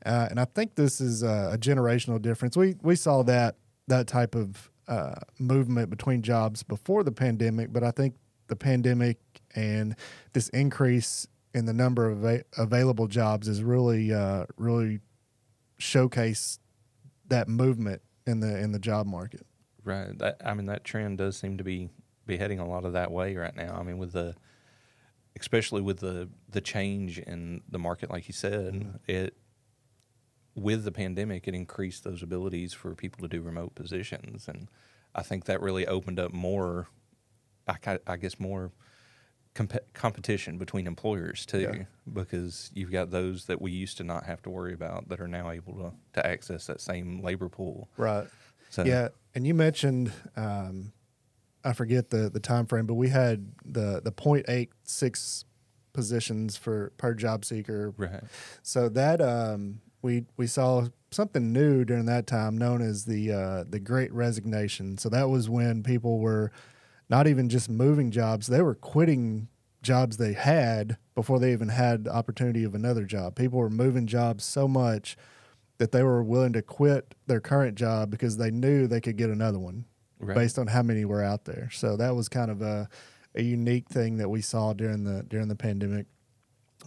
Uh, 0.05 0.26
and 0.31 0.41
I 0.41 0.45
think 0.45 0.75
this 0.75 1.00
is 1.00 1.23
a, 1.23 1.50
a 1.53 1.59
generational 1.59 2.21
difference. 2.21 2.57
We 2.57 2.75
we 2.83 2.97
saw 2.97 3.23
that 3.23 3.57
that 3.88 4.07
type 4.07 4.35
of 4.35 4.71
uh, 4.87 5.14
movement 5.38 5.88
between 5.91 6.23
jobs 6.23 6.62
before 6.62 7.03
the 7.03 7.12
pandemic, 7.12 7.73
but 7.73 7.83
I 7.83 7.91
think 7.91 8.14
the 8.49 8.57
pandemic 8.57 9.19
and 9.55 9.97
this 10.35 10.50
increase 10.50 11.26
in 11.55 11.64
the 11.64 11.73
number 11.73 12.11
of 12.11 12.25
ava- 12.25 12.45
available 12.59 13.07
jobs 13.07 13.49
is 13.49 13.62
really 13.62 14.12
uh, 14.12 14.45
really 14.59 15.00
showcase 15.79 16.59
that 17.28 17.49
movement 17.49 18.02
in 18.26 18.40
the 18.40 18.59
in 18.59 18.73
the 18.73 18.78
job 18.78 19.07
market. 19.07 19.47
Right. 19.83 20.16
That, 20.19 20.40
I 20.45 20.54
mean, 20.54 20.66
that 20.66 20.85
trend 20.85 21.19
does 21.19 21.37
seem 21.37 21.59
to 21.59 21.64
be 21.64 21.90
be 22.26 22.37
heading 22.37 22.59
a 22.59 22.66
lot 22.66 22.85
of 22.85 22.95
that 22.95 23.11
way 23.11 23.37
right 23.37 23.54
now. 23.54 23.76
I 23.78 23.83
mean, 23.83 23.99
with 23.99 24.12
the 24.12 24.35
especially 25.38 25.83
with 25.83 26.00
the 26.00 26.28
the 26.49 26.61
change 26.61 27.19
in 27.19 27.62
the 27.69 27.78
market, 27.78 28.11
like 28.11 28.28
you 28.28 28.35
said, 28.35 28.75
Mm-hmm. 28.75 28.97
it 29.07 29.37
with 30.54 30.85
the 30.85 30.93
pandemic, 30.93 31.49
it 31.49 31.54
increased 31.54 32.04
those 32.04 32.23
abilities 32.23 32.73
for 32.73 32.95
people 32.95 33.21
to 33.23 33.28
do 33.28 33.43
remote 33.43 33.75
positions, 33.75 34.47
and 34.49 34.69
I 35.14 35.23
think 35.23 35.45
that 35.47 35.61
really 35.61 35.87
opened 35.87 36.21
up 36.21 36.33
more, 36.33 36.87
I, 37.66 37.99
I 38.07 38.16
guess, 38.16 38.38
more 38.38 38.71
comp- 39.54 39.92
competition 39.92 40.58
between 40.58 40.87
employers 40.87 41.46
too, 41.46 41.61
Yeah. 41.61 41.84
because 42.12 42.70
you've 42.75 42.90
got 42.90 43.11
those 43.11 43.46
that 43.46 43.61
we 43.62 43.70
used 43.73 43.96
to 43.99 44.04
not 44.04 44.25
have 44.26 44.42
to 44.42 44.50
worry 44.50 44.75
about 44.75 45.08
that 45.08 45.20
are 45.20 45.28
now 45.28 45.50
able 45.50 45.75
to 45.75 45.92
to 46.20 46.26
access 46.26 46.66
that 46.66 46.80
same 46.80 47.23
labor 47.23 47.49
pool. 47.49 47.88
Right. 47.96 48.26
So 48.70 48.84
Yeah, 48.84 49.08
and 49.34 49.46
you 49.46 49.54
mentioned 49.54 50.12
um, 50.37 50.92
I 51.64 51.73
forget 51.73 52.11
the 52.11 52.28
the 52.28 52.40
time 52.40 52.66
frame, 52.66 52.87
but 52.87 52.94
we 52.94 53.08
had 53.08 53.52
the 53.64 54.00
the 54.02 54.12
point 54.12 54.46
eight 54.49 54.70
six 54.82 55.44
positions 55.92 56.56
for 56.56 56.92
per 56.96 57.14
job 57.14 57.44
seeker. 57.44 57.94
right. 57.96 58.25
So 58.62 58.88
that 58.90 59.20
um, 59.20 59.80
we 60.02 60.26
we 60.37 60.46
saw 60.46 60.88
something 61.12 61.52
new 61.52 61.84
during 61.84 62.06
that 62.06 62.26
time, 62.26 62.58
known 62.58 62.82
as 62.82 63.04
the 63.04 63.30
uh, 63.32 63.64
the 63.68 63.78
Great 63.78 64.12
Resignation. 64.12 64.99
So 64.99 65.08
that 65.11 65.28
was 65.30 65.49
when 65.49 65.82
people 65.84 66.18
were 66.18 66.50
not 67.14 67.28
even 67.28 67.49
just 67.49 67.68
moving 67.71 68.11
jobs; 68.11 68.49
they 68.49 68.61
were 68.61 68.75
quitting 68.75 69.47
jobs 69.83 70.16
they 70.16 70.33
had 70.33 70.97
before 71.14 71.38
they 71.38 71.52
even 71.52 71.68
had 71.68 72.04
the 72.04 72.12
opportunity 72.12 72.64
of 72.64 72.75
another 72.75 73.04
job. 73.04 73.37
People 73.37 73.59
were 73.61 73.71
moving 73.71 74.06
jobs 74.06 74.42
so 74.42 74.66
much 74.66 75.16
that 75.78 75.92
they 75.92 76.02
were 76.02 76.25
willing 76.25 76.52
to 76.54 76.62
quit 76.62 77.14
their 77.28 77.40
current 77.40 77.76
job 77.76 78.11
because 78.11 78.37
they 78.37 78.50
knew 78.50 78.87
they 78.88 79.00
could 79.00 79.16
get 79.16 79.30
another 79.30 79.59
one 79.59 79.85
Right. 80.18 80.35
based 80.35 80.59
on 80.59 80.68
how 80.68 80.83
many 80.83 81.04
were 81.04 81.23
out 81.23 81.44
there. 81.44 81.68
So 81.73 81.97
that 81.99 82.16
was 82.16 82.28
kind 82.28 82.50
of 82.50 82.62
a, 82.62 82.88
a 83.35 83.42
unique 83.42 83.88
thing 83.88 84.16
that 84.16 84.28
we 84.28 84.40
saw 84.40 84.73
during 84.73 85.04
the 85.04 85.23
during 85.23 85.49
the 85.49 85.56
pandemic. 85.56 86.06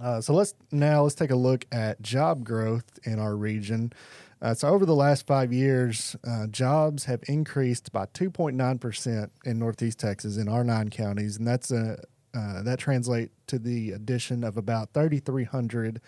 Uh, 0.02 0.20
so 0.22 0.34
let's 0.34 0.54
now 0.72 1.04
let's 1.04 1.16
take 1.16 1.32
a 1.32 1.36
look 1.36 1.66
at 1.72 2.02
job 2.02 2.44
growth 2.44 3.00
in 3.04 3.18
our 3.20 3.36
region. 3.38 3.94
Uh, 4.42 4.54
so 4.54 4.68
over 4.68 4.86
the 4.86 4.96
last 4.96 5.26
five 5.26 5.52
years, 5.52 6.16
uh, 6.28 6.48
jobs 6.48 7.06
have 7.06 7.24
increased 7.28 7.92
by 7.92 8.06
2.9 8.08 8.80
percent 8.80 9.32
in 9.46 9.58
Northeast 9.58 10.00
Texas 10.00 10.38
in 10.38 10.48
our 10.48 10.64
nine 10.64 10.90
counties, 10.90 11.38
and 11.38 11.48
that's 11.48 11.72
a 11.72 11.98
uh, 12.34 12.62
that 12.62 12.78
translates 12.78 13.34
to 13.48 13.58
the 13.58 13.92
addition 13.92 14.44
of 14.44 14.58
about 14.58 14.94
3,300 14.94 16.00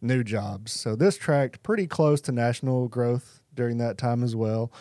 new 0.00 0.24
jobs. 0.24 0.72
So 0.72 0.96
this 0.96 1.16
tracked 1.16 1.62
pretty 1.62 1.86
close 1.86 2.20
to 2.22 2.32
national 2.32 2.88
growth 2.88 3.40
during 3.54 3.78
that 3.78 3.96
time 3.96 4.24
as 4.24 4.34
well. 4.34 4.72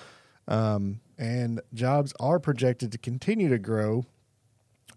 Um, 0.47 1.01
and 1.17 1.61
jobs 1.73 2.13
are 2.19 2.39
projected 2.39 2.91
to 2.93 2.97
continue 2.97 3.49
to 3.49 3.59
grow 3.59 4.05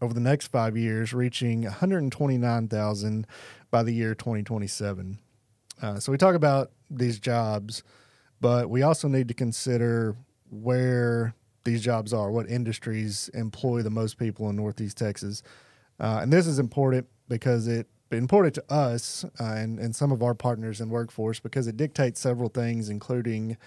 over 0.00 0.14
the 0.14 0.21
next 0.21 0.47
five 0.47 0.76
years, 0.76 1.12
reaching 1.12 1.64
129,000 1.64 3.26
by 3.71 3.83
the 3.83 3.93
year 3.93 4.14
2027. 4.14 5.19
Uh, 5.85 6.00
so 6.00 6.11
we 6.11 6.17
talk 6.17 6.35
about 6.35 6.71
these 6.88 7.19
jobs, 7.19 7.83
but 8.41 8.71
we 8.71 8.81
also 8.81 9.07
need 9.07 9.29
to 9.29 9.35
consider 9.35 10.17
where 10.50 11.35
these 11.64 11.83
jobs 11.83 12.14
are, 12.14 12.31
what 12.31 12.49
industries 12.49 13.29
employ 13.35 13.83
the 13.83 13.91
most 13.91 14.19
people 14.19 14.49
in 14.49 14.57
Northeast 14.57 14.97
Texas. 14.97 15.43
Uh, 16.00 16.21
and 16.23 16.33
this 16.33 16.47
is 16.47 16.59
important 16.59 17.07
because 17.29 17.69
it 17.69 17.87
important 18.11 18.55
to 18.55 18.64
us 18.73 19.25
uh, 19.41 19.45
and, 19.45 19.79
and 19.79 19.95
some 19.95 20.11
of 20.11 20.23
our 20.23 20.35
partners 20.35 20.81
in 20.81 20.88
workforce 20.88 21.38
because 21.41 21.67
it 21.67 21.76
dictates 21.76 22.19
several 22.19 22.49
things, 22.49 22.88
including 22.88 23.59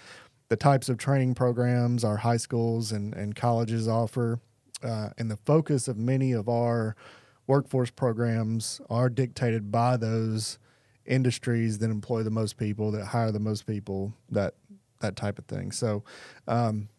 the 0.49 0.55
types 0.55 0.89
of 0.89 0.97
training 0.97 1.35
programs 1.35 2.03
our 2.03 2.17
high 2.17 2.37
schools 2.37 2.91
and, 2.91 3.13
and 3.13 3.35
colleges 3.35 3.87
offer. 3.87 4.39
Uh, 4.81 5.09
and 5.19 5.29
the 5.29 5.37
focus 5.37 5.87
of 5.87 5.97
many 5.97 6.31
of 6.31 6.49
our 6.49 6.95
workforce 7.45 7.91
programs 7.91 8.81
are 8.89 9.09
dictated 9.09 9.71
by 9.71 9.97
those 9.97 10.57
industries 11.07 11.79
that 11.79 11.89
employ 11.89 12.23
the 12.23 12.31
most 12.31 12.57
people, 12.57 12.91
that 12.91 13.05
hire 13.05 13.31
the 13.31 13.39
most 13.39 13.65
people, 13.65 14.13
that 14.29 14.53
that 14.99 15.15
type 15.15 15.37
of 15.37 15.45
thing. 15.45 15.71
So, 15.71 16.03
um, 16.47 16.89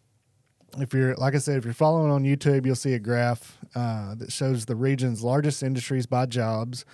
if 0.77 0.93
you're 0.93 1.15
like 1.15 1.35
I 1.35 1.39
said, 1.39 1.57
if 1.57 1.65
you're 1.65 1.73
following 1.73 2.11
on 2.11 2.23
YouTube, 2.23 2.65
you'll 2.65 2.75
see 2.75 2.93
a 2.93 2.99
graph 2.99 3.57
uh, 3.75 4.15
that 4.15 4.31
shows 4.31 4.65
the 4.65 4.75
region's 4.75 5.23
largest 5.23 5.63
industries 5.63 6.05
by 6.05 6.25
jobs, 6.25 6.85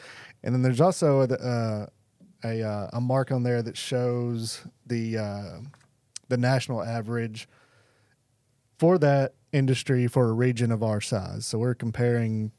and 0.44 0.54
then 0.54 0.62
there's 0.62 0.82
also 0.82 1.22
a 1.22 1.26
uh, 1.26 1.86
a, 2.44 2.62
uh, 2.62 2.90
a 2.94 3.02
mark 3.02 3.32
on 3.32 3.44
there 3.44 3.62
that 3.62 3.78
shows 3.78 4.62
the 4.86 5.18
uh, 5.18 5.58
the 6.30 6.38
national 6.38 6.84
average 6.84 7.48
for 8.78 8.98
that 8.98 9.34
industry 9.52 10.08
for 10.08 10.30
a 10.30 10.34
region 10.34 10.72
of 10.72 10.84
our 10.84 11.02
size. 11.02 11.46
So 11.46 11.58
we're 11.58 11.76
comparing 11.76 12.52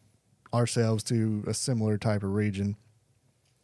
ourselves 0.53 1.03
to 1.05 1.45
a 1.47 1.55
similar 1.55 1.99
type 1.99 2.23
of 2.23 2.33
region. 2.33 2.77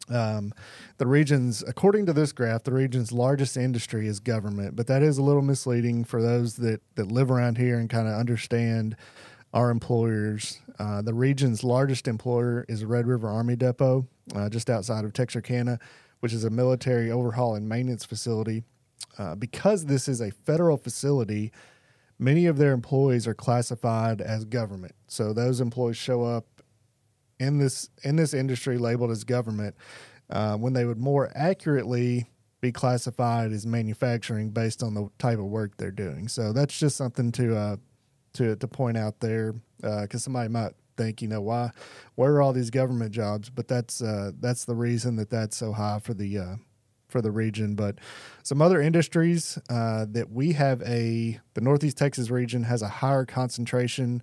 Um, 0.09 0.53
the 0.97 1.07
region's, 1.07 1.63
according 1.63 2.05
to 2.07 2.13
this 2.13 2.31
graph, 2.33 2.63
the 2.63 2.73
region's 2.73 3.11
largest 3.11 3.55
industry 3.55 4.07
is 4.07 4.19
government, 4.19 4.75
but 4.75 4.87
that 4.87 5.01
is 5.01 5.17
a 5.17 5.23
little 5.23 5.41
misleading 5.41 6.03
for 6.03 6.21
those 6.21 6.57
that, 6.57 6.81
that 6.95 7.11
live 7.11 7.31
around 7.31 7.57
here 7.57 7.79
and 7.79 7.89
kind 7.89 8.07
of 8.07 8.13
understand 8.13 8.95
our 9.53 9.69
employers. 9.69 10.59
Uh, 10.79 11.01
the 11.01 11.13
region's 11.13 11.63
largest 11.63 12.07
employer 12.07 12.65
is 12.67 12.83
Red 12.83 13.07
River 13.07 13.29
Army 13.29 13.55
Depot, 13.55 14.07
uh, 14.35 14.49
just 14.49 14.69
outside 14.69 15.05
of 15.05 15.13
Texarkana, 15.13 15.79
which 16.19 16.33
is 16.33 16.43
a 16.43 16.49
military 16.49 17.11
overhaul 17.11 17.55
and 17.55 17.69
maintenance 17.69 18.03
facility. 18.03 18.63
Uh, 19.17 19.35
because 19.35 19.85
this 19.85 20.07
is 20.07 20.21
a 20.21 20.31
federal 20.31 20.77
facility, 20.77 21.51
many 22.17 22.45
of 22.45 22.57
their 22.57 22.71
employees 22.71 23.27
are 23.27 23.35
classified 23.35 24.21
as 24.21 24.43
government. 24.43 24.95
So 25.07 25.33
those 25.33 25.61
employees 25.61 25.97
show 25.97 26.23
up 26.23 26.45
in 27.43 27.57
this 27.59 27.89
in 28.03 28.15
this 28.15 28.33
industry 28.33 28.77
labeled 28.77 29.11
as 29.11 29.23
government 29.23 29.75
uh, 30.29 30.55
when 30.57 30.73
they 30.73 30.85
would 30.85 30.99
more 30.99 31.31
accurately 31.35 32.27
be 32.61 32.71
classified 32.71 33.51
as 33.51 33.65
manufacturing 33.65 34.49
based 34.49 34.81
on 34.81 34.93
the 34.93 35.09
type 35.19 35.37
of 35.37 35.45
work 35.45 35.75
they're 35.77 35.91
doing. 35.91 36.29
So 36.29 36.53
that's 36.53 36.79
just 36.79 36.95
something 36.95 37.31
to 37.33 37.55
uh, 37.55 37.75
to 38.33 38.55
to 38.55 38.67
point 38.67 38.97
out 38.97 39.19
there 39.19 39.53
because 39.81 40.23
somebody 40.23 40.49
might 40.49 40.73
think 40.95 41.21
you 41.21 41.27
know 41.27 41.41
why 41.41 41.71
where 42.15 42.33
are 42.33 42.41
all 42.41 42.53
these 42.53 42.69
government 42.69 43.11
jobs 43.11 43.49
but 43.49 43.67
that's 43.67 44.01
uh, 44.01 44.31
that's 44.39 44.65
the 44.65 44.75
reason 44.75 45.15
that 45.15 45.29
that's 45.29 45.57
so 45.57 45.71
high 45.71 45.99
for 45.99 46.13
the 46.13 46.37
uh, 46.37 46.55
for 47.07 47.21
the 47.21 47.31
region 47.31 47.75
but 47.75 47.97
some 48.43 48.61
other 48.61 48.81
industries 48.81 49.57
uh, 49.69 50.05
that 50.09 50.31
we 50.31 50.53
have 50.53 50.81
a 50.83 51.39
the 51.53 51.61
northeast 51.61 51.97
texas 51.97 52.29
region 52.29 52.63
has 52.63 52.81
a 52.81 52.87
higher 52.87 53.25
concentration 53.25 54.21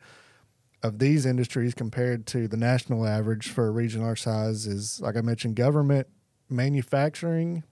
of 0.82 0.98
these 0.98 1.26
industries 1.26 1.74
compared 1.74 2.26
to 2.26 2.48
the 2.48 2.56
national 2.56 3.06
average 3.06 3.48
for 3.48 3.66
a 3.66 3.70
region 3.70 4.02
our 4.02 4.16
size 4.16 4.66
is 4.66 5.00
like 5.00 5.16
i 5.16 5.20
mentioned 5.20 5.56
government 5.56 6.06
manufacturing 6.48 7.62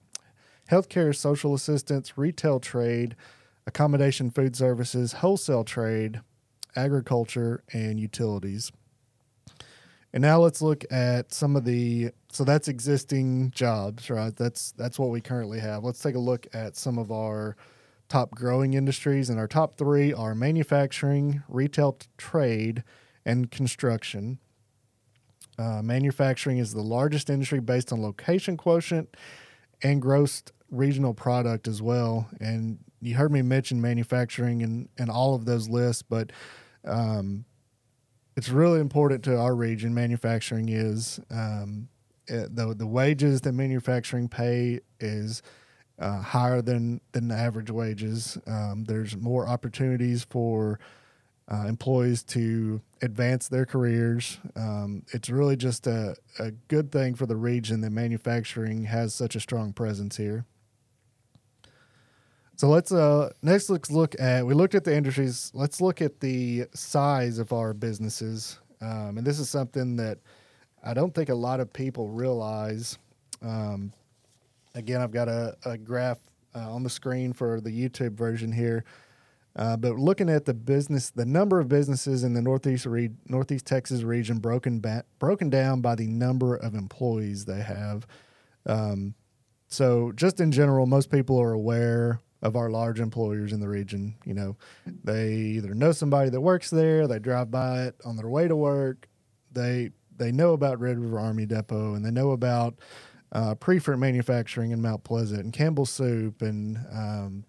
healthcare 0.69 1.15
social 1.15 1.53
assistance 1.53 2.17
retail 2.17 2.59
trade 2.59 3.15
accommodation 3.65 4.29
food 4.29 4.55
services 4.55 5.13
wholesale 5.13 5.63
trade 5.63 6.21
agriculture 6.75 7.63
and 7.73 7.99
utilities 7.99 8.71
and 10.13 10.21
now 10.21 10.39
let's 10.39 10.61
look 10.61 10.83
at 10.91 11.33
some 11.33 11.55
of 11.55 11.65
the 11.65 12.11
so 12.31 12.43
that's 12.43 12.67
existing 12.67 13.51
jobs, 13.51 14.09
right? 14.09 14.35
That's 14.35 14.71
that's 14.71 14.97
what 14.97 15.09
we 15.09 15.21
currently 15.21 15.59
have. 15.59 15.83
Let's 15.83 15.99
take 15.99 16.15
a 16.15 16.19
look 16.19 16.47
at 16.53 16.75
some 16.75 16.97
of 16.97 17.11
our 17.11 17.55
top 18.09 18.31
growing 18.31 18.73
industries 18.73 19.29
and 19.29 19.39
our 19.39 19.47
top 19.47 19.77
3 19.77 20.11
are 20.13 20.35
manufacturing, 20.35 21.43
retail 21.47 21.97
trade, 22.17 22.83
and 23.25 23.51
construction. 23.51 24.39
Uh, 25.57 25.81
manufacturing 25.81 26.57
is 26.57 26.73
the 26.73 26.81
largest 26.81 27.29
industry 27.29 27.59
based 27.59 27.93
on 27.93 28.01
location 28.01 28.57
quotient 28.57 29.15
and 29.83 30.01
gross 30.01 30.43
regional 30.71 31.13
product 31.13 31.67
as 31.67 31.81
well. 31.81 32.27
And 32.39 32.79
you 33.01 33.15
heard 33.15 33.31
me 33.31 33.41
mention 33.41 33.79
manufacturing 33.79 34.63
and, 34.63 34.89
and 34.97 35.09
all 35.09 35.35
of 35.35 35.45
those 35.45 35.69
lists, 35.69 36.01
but 36.01 36.31
um, 36.85 37.45
it's 38.35 38.49
really 38.49 38.79
important 38.79 39.23
to 39.25 39.37
our 39.37 39.55
region. 39.55 39.93
Manufacturing 39.93 40.69
is 40.69 41.19
um, 41.29 41.89
the 42.27 42.73
the 42.77 42.87
wages 42.87 43.41
that 43.41 43.53
manufacturing 43.53 44.29
pay 44.29 44.79
is 44.99 45.41
uh, 45.99 46.21
higher 46.21 46.61
than 46.61 47.01
than 47.11 47.27
the 47.27 47.35
average 47.35 47.71
wages. 47.71 48.37
Um, 48.47 48.85
there's 48.87 49.17
more 49.17 49.47
opportunities 49.47 50.23
for 50.23 50.79
uh, 51.51 51.65
employees 51.67 52.23
to 52.23 52.81
advance 53.01 53.47
their 53.47 53.65
careers. 53.65 54.39
Um, 54.55 55.03
it's 55.13 55.29
really 55.29 55.55
just 55.55 55.87
a, 55.87 56.15
a 56.37 56.51
good 56.67 56.91
thing 56.91 57.15
for 57.15 57.25
the 57.25 57.35
region 57.35 57.81
that 57.81 57.89
manufacturing 57.91 58.85
has 58.85 59.15
such 59.15 59.35
a 59.35 59.39
strong 59.39 59.73
presence 59.73 60.17
here. 60.17 60.45
So 62.55 62.67
let's 62.67 62.91
uh 62.91 63.31
next 63.41 63.69
let's 63.69 63.89
look 63.89 64.19
at 64.19 64.45
we 64.45 64.53
looked 64.53 64.75
at 64.75 64.83
the 64.83 64.93
industries. 64.93 65.49
Let's 65.53 65.79
look 65.79 66.01
at 66.01 66.19
the 66.19 66.65
size 66.73 67.39
of 67.39 67.53
our 67.53 67.73
businesses, 67.73 68.59
um, 68.81 69.17
and 69.17 69.25
this 69.25 69.39
is 69.39 69.49
something 69.49 69.95
that 69.95 70.17
I 70.83 70.93
don't 70.93 71.15
think 71.15 71.29
a 71.29 71.35
lot 71.35 71.61
of 71.61 71.71
people 71.71 72.09
realize. 72.09 72.97
Um, 73.41 73.93
again, 74.75 75.01
I've 75.01 75.11
got 75.11 75.27
a, 75.27 75.55
a 75.65 75.77
graph 75.77 76.19
uh, 76.55 76.71
on 76.71 76.83
the 76.83 76.89
screen 76.89 77.33
for 77.33 77.61
the 77.61 77.69
YouTube 77.69 78.13
version 78.13 78.51
here. 78.51 78.83
Uh, 79.55 79.75
but 79.75 79.95
looking 79.95 80.29
at 80.29 80.45
the 80.45 80.53
business, 80.53 81.09
the 81.09 81.25
number 81.25 81.59
of 81.59 81.67
businesses 81.67 82.23
in 82.23 82.33
the 82.33 82.41
northeast 82.41 82.85
re- 82.85 83.09
northeast 83.27 83.65
Texas 83.65 84.03
region 84.03 84.37
broken 84.39 84.79
ba- 84.79 85.03
broken 85.17 85.49
down 85.49 85.81
by 85.81 85.95
the 85.95 86.07
number 86.07 86.55
of 86.55 86.75
employees 86.75 87.45
they 87.45 87.61
have. 87.61 88.05
Um, 88.65 89.15
so, 89.67 90.11
just 90.15 90.39
in 90.39 90.51
general, 90.51 90.85
most 90.85 91.11
people 91.11 91.39
are 91.41 91.51
aware 91.51 92.21
of 92.41 92.55
our 92.55 92.69
large 92.69 92.99
employers 92.99 93.51
in 93.51 93.59
the 93.59 93.67
region. 93.67 94.15
You 94.23 94.33
know, 94.33 94.57
they 95.03 95.33
either 95.33 95.73
know 95.73 95.91
somebody 95.91 96.29
that 96.29 96.41
works 96.41 96.69
there, 96.69 97.07
they 97.07 97.19
drive 97.19 97.51
by 97.51 97.83
it 97.83 97.95
on 98.05 98.15
their 98.15 98.29
way 98.29 98.47
to 98.47 98.55
work, 98.55 99.07
they 99.51 99.89
they 100.15 100.31
know 100.31 100.53
about 100.53 100.79
Red 100.79 100.99
River 100.99 101.19
Army 101.19 101.45
Depot, 101.45 101.95
and 101.95 102.05
they 102.05 102.11
know 102.11 102.31
about 102.31 102.75
uh, 103.31 103.55
Preferred 103.55 103.97
Manufacturing 103.97 104.71
in 104.71 104.81
Mount 104.81 105.03
Pleasant, 105.03 105.41
and 105.41 105.53
Campbell 105.53 105.85
Soup, 105.85 106.41
and 106.41 106.77
um, 106.91 107.45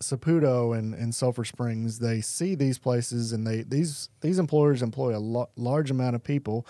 Saputo, 0.00 0.76
and, 0.76 0.94
and 0.94 1.14
Sulphur 1.14 1.44
Springs. 1.44 1.98
They 1.98 2.20
see 2.20 2.54
these 2.54 2.78
places, 2.78 3.32
and 3.32 3.46
they 3.46 3.62
these 3.62 4.08
these 4.20 4.38
employers 4.38 4.82
employ 4.82 5.16
a 5.16 5.20
lo- 5.20 5.50
large 5.56 5.90
amount 5.90 6.16
of 6.16 6.24
people. 6.24 6.66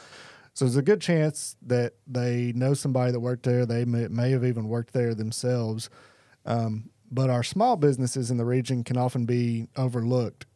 So 0.55 0.65
there's 0.65 0.77
a 0.77 0.83
good 0.83 1.01
chance 1.01 1.55
that 1.63 1.95
they 2.05 2.53
know 2.57 2.75
somebody 2.75 3.13
that 3.13 3.21
worked 3.21 3.45
there. 3.45 3.65
They 3.65 3.85
may, 3.85 4.09
may 4.09 4.33
have 4.33 4.45
even 4.45 4.67
worked 4.67 4.93
there 4.93 5.15
themselves. 5.15 5.89
Um, 6.45 6.91
but 7.11 7.31
our 7.31 7.45
small 7.45 7.77
businesses 7.77 8.31
in 8.31 8.39
the 8.39 8.45
region 8.45 8.83
can 8.83 8.97
often 8.97 9.25
be 9.25 9.69
overlooked. 9.77 10.47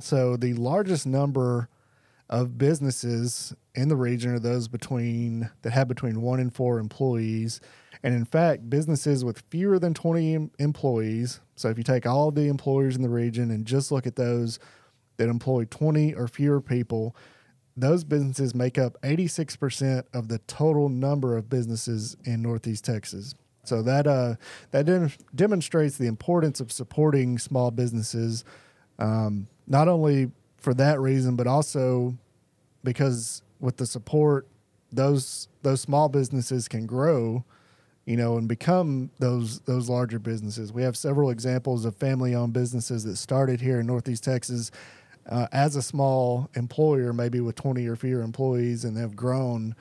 So 0.00 0.36
the 0.36 0.52
largest 0.52 1.06
number 1.06 1.68
of 2.28 2.58
businesses 2.58 3.54
in 3.78 3.88
the 3.88 3.96
region 3.96 4.32
are 4.34 4.40
those 4.40 4.66
between 4.66 5.50
that 5.62 5.70
have 5.70 5.86
between 5.86 6.20
one 6.20 6.40
and 6.40 6.52
four 6.52 6.80
employees. 6.80 7.60
And 8.02 8.12
in 8.12 8.24
fact, 8.24 8.68
businesses 8.68 9.24
with 9.24 9.44
fewer 9.50 9.78
than 9.78 9.94
20 9.94 10.50
employees, 10.58 11.40
so 11.54 11.68
if 11.68 11.78
you 11.78 11.84
take 11.84 12.04
all 12.04 12.32
the 12.32 12.48
employers 12.48 12.96
in 12.96 13.02
the 13.02 13.08
region 13.08 13.52
and 13.52 13.64
just 13.64 13.92
look 13.92 14.06
at 14.06 14.16
those 14.16 14.58
that 15.16 15.28
employ 15.28 15.64
20 15.64 16.14
or 16.14 16.26
fewer 16.26 16.60
people, 16.60 17.14
those 17.76 18.02
businesses 18.02 18.52
make 18.52 18.78
up 18.78 19.00
86% 19.02 20.02
of 20.12 20.26
the 20.26 20.38
total 20.48 20.88
number 20.88 21.36
of 21.36 21.48
businesses 21.48 22.16
in 22.24 22.42
Northeast 22.42 22.84
Texas. 22.84 23.34
So 23.62 23.82
that 23.82 24.06
uh, 24.06 24.36
that 24.72 24.86
dem- 24.86 25.12
demonstrates 25.34 25.98
the 25.98 26.06
importance 26.06 26.58
of 26.58 26.72
supporting 26.72 27.38
small 27.38 27.70
businesses, 27.70 28.44
um, 28.98 29.46
not 29.66 29.86
only 29.86 30.32
for 30.56 30.74
that 30.74 30.98
reason, 30.98 31.36
but 31.36 31.46
also 31.46 32.16
because 32.82 33.42
with 33.60 33.76
the 33.76 33.86
support, 33.86 34.46
those 34.92 35.48
those 35.62 35.80
small 35.80 36.08
businesses 36.08 36.68
can 36.68 36.86
grow, 36.86 37.44
you 38.06 38.16
know, 38.16 38.38
and 38.38 38.48
become 38.48 39.10
those 39.18 39.60
those 39.60 39.88
larger 39.88 40.18
businesses. 40.18 40.72
We 40.72 40.82
have 40.82 40.96
several 40.96 41.30
examples 41.30 41.84
of 41.84 41.96
family-owned 41.96 42.52
businesses 42.52 43.04
that 43.04 43.16
started 43.16 43.60
here 43.60 43.80
in 43.80 43.86
Northeast 43.86 44.24
Texas 44.24 44.70
uh, 45.28 45.46
as 45.52 45.76
a 45.76 45.82
small 45.82 46.48
employer, 46.54 47.12
maybe 47.12 47.40
with 47.40 47.54
20 47.56 47.86
or 47.86 47.96
fewer 47.96 48.22
employees, 48.22 48.84
and 48.84 48.96
have 48.96 49.14
grown 49.14 49.74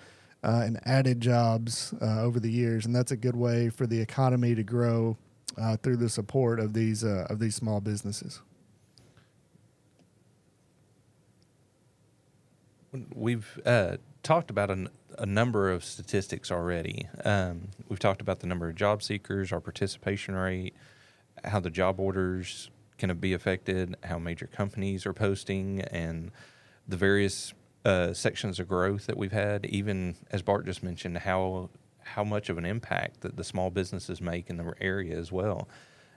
uh, 0.43 0.63
and 0.65 0.79
added 0.85 1.21
jobs 1.21 1.93
uh, 2.01 2.21
over 2.21 2.39
the 2.39 2.51
years. 2.51 2.85
And 2.85 2.95
that's 2.95 3.11
a 3.11 3.17
good 3.17 3.35
way 3.35 3.69
for 3.69 3.87
the 3.87 3.99
economy 3.99 4.55
to 4.55 4.63
grow 4.63 5.17
uh, 5.59 5.77
through 5.77 5.97
the 5.97 6.09
support 6.09 6.59
of 6.59 6.73
these 6.73 7.03
uh, 7.03 7.27
of 7.29 7.39
these 7.39 7.55
small 7.55 7.81
businesses. 7.81 8.41
We've 13.13 13.59
uh, 13.65 13.97
talked 14.23 14.49
about 14.49 14.71
a, 14.71 14.89
a 15.17 15.25
number 15.25 15.69
of 15.69 15.83
statistics 15.83 16.51
already. 16.51 17.07
Um, 17.23 17.69
we've 17.89 17.99
talked 17.99 18.21
about 18.21 18.39
the 18.39 18.47
number 18.47 18.69
of 18.69 18.75
job 18.75 19.03
seekers, 19.03 19.51
our 19.51 19.59
participation 19.59 20.35
rate, 20.35 20.75
how 21.43 21.59
the 21.59 21.69
job 21.69 21.99
orders 21.99 22.69
can 22.97 23.15
be 23.17 23.33
affected, 23.33 23.95
how 24.03 24.17
major 24.17 24.47
companies 24.47 25.05
are 25.05 25.13
posting, 25.13 25.81
and 25.81 26.31
the 26.87 26.97
various 26.97 27.53
uh, 27.85 28.13
sections 28.13 28.59
of 28.59 28.67
growth 28.67 29.05
that 29.05 29.17
we've 29.17 29.31
had. 29.31 29.65
Even 29.65 30.15
as 30.31 30.41
Bart 30.41 30.65
just 30.65 30.83
mentioned, 30.83 31.19
how 31.19 31.69
how 32.01 32.23
much 32.23 32.49
of 32.49 32.57
an 32.57 32.65
impact 32.65 33.21
that 33.21 33.35
the 33.35 33.43
small 33.43 33.69
businesses 33.69 34.21
make 34.21 34.49
in 34.49 34.55
the 34.55 34.73
area 34.79 35.17
as 35.17 35.29
well. 35.29 35.67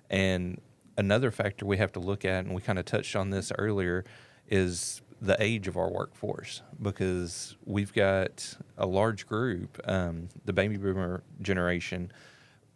And 0.08 0.60
another 0.96 1.32
factor 1.32 1.66
we 1.66 1.78
have 1.78 1.92
to 1.92 2.00
look 2.00 2.24
at, 2.24 2.44
and 2.44 2.54
we 2.54 2.62
kind 2.62 2.78
of 2.78 2.84
touched 2.84 3.16
on 3.16 3.30
this 3.30 3.50
earlier, 3.58 4.04
is 4.48 5.02
the 5.20 5.36
age 5.42 5.68
of 5.68 5.76
our 5.76 5.90
workforce 5.90 6.62
because 6.80 7.56
we've 7.64 7.92
got 7.92 8.56
a 8.78 8.86
large 8.86 9.26
group, 9.26 9.80
um, 9.84 10.28
the 10.44 10.52
baby 10.52 10.76
boomer 10.76 11.22
generation, 11.42 12.10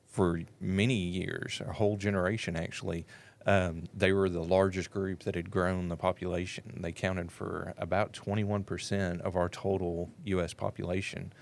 for 0.07 0.41
many 0.61 0.95
years, 0.95 1.61
a 1.67 1.73
whole 1.73 1.97
generation 1.97 2.57
actually. 2.57 3.07
Um, 3.47 3.85
they 3.93 4.13
were 4.13 4.29
the 4.29 4.43
largest 4.43 4.91
group 4.91 5.25
that 5.25 5.35
had 5.35 5.51
grown 5.51 5.89
the 5.89 5.97
population. 5.97 6.79
They 6.81 6.93
counted 6.93 7.31
for 7.31 7.75
about 7.77 8.13
21% 8.13 9.21
of 9.21 9.37
our 9.37 9.51
total 9.51 10.11
U.S. 10.25 10.55
population. 10.55 11.33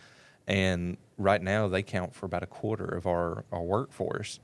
And 0.48 0.96
right 1.16 1.40
now, 1.40 1.68
they 1.68 1.82
count 1.84 2.12
for 2.12 2.26
about 2.26 2.42
a 2.42 2.46
quarter 2.46 2.86
of 2.86 3.06
our, 3.06 3.44
our 3.52 3.62
workforce. 3.62 4.40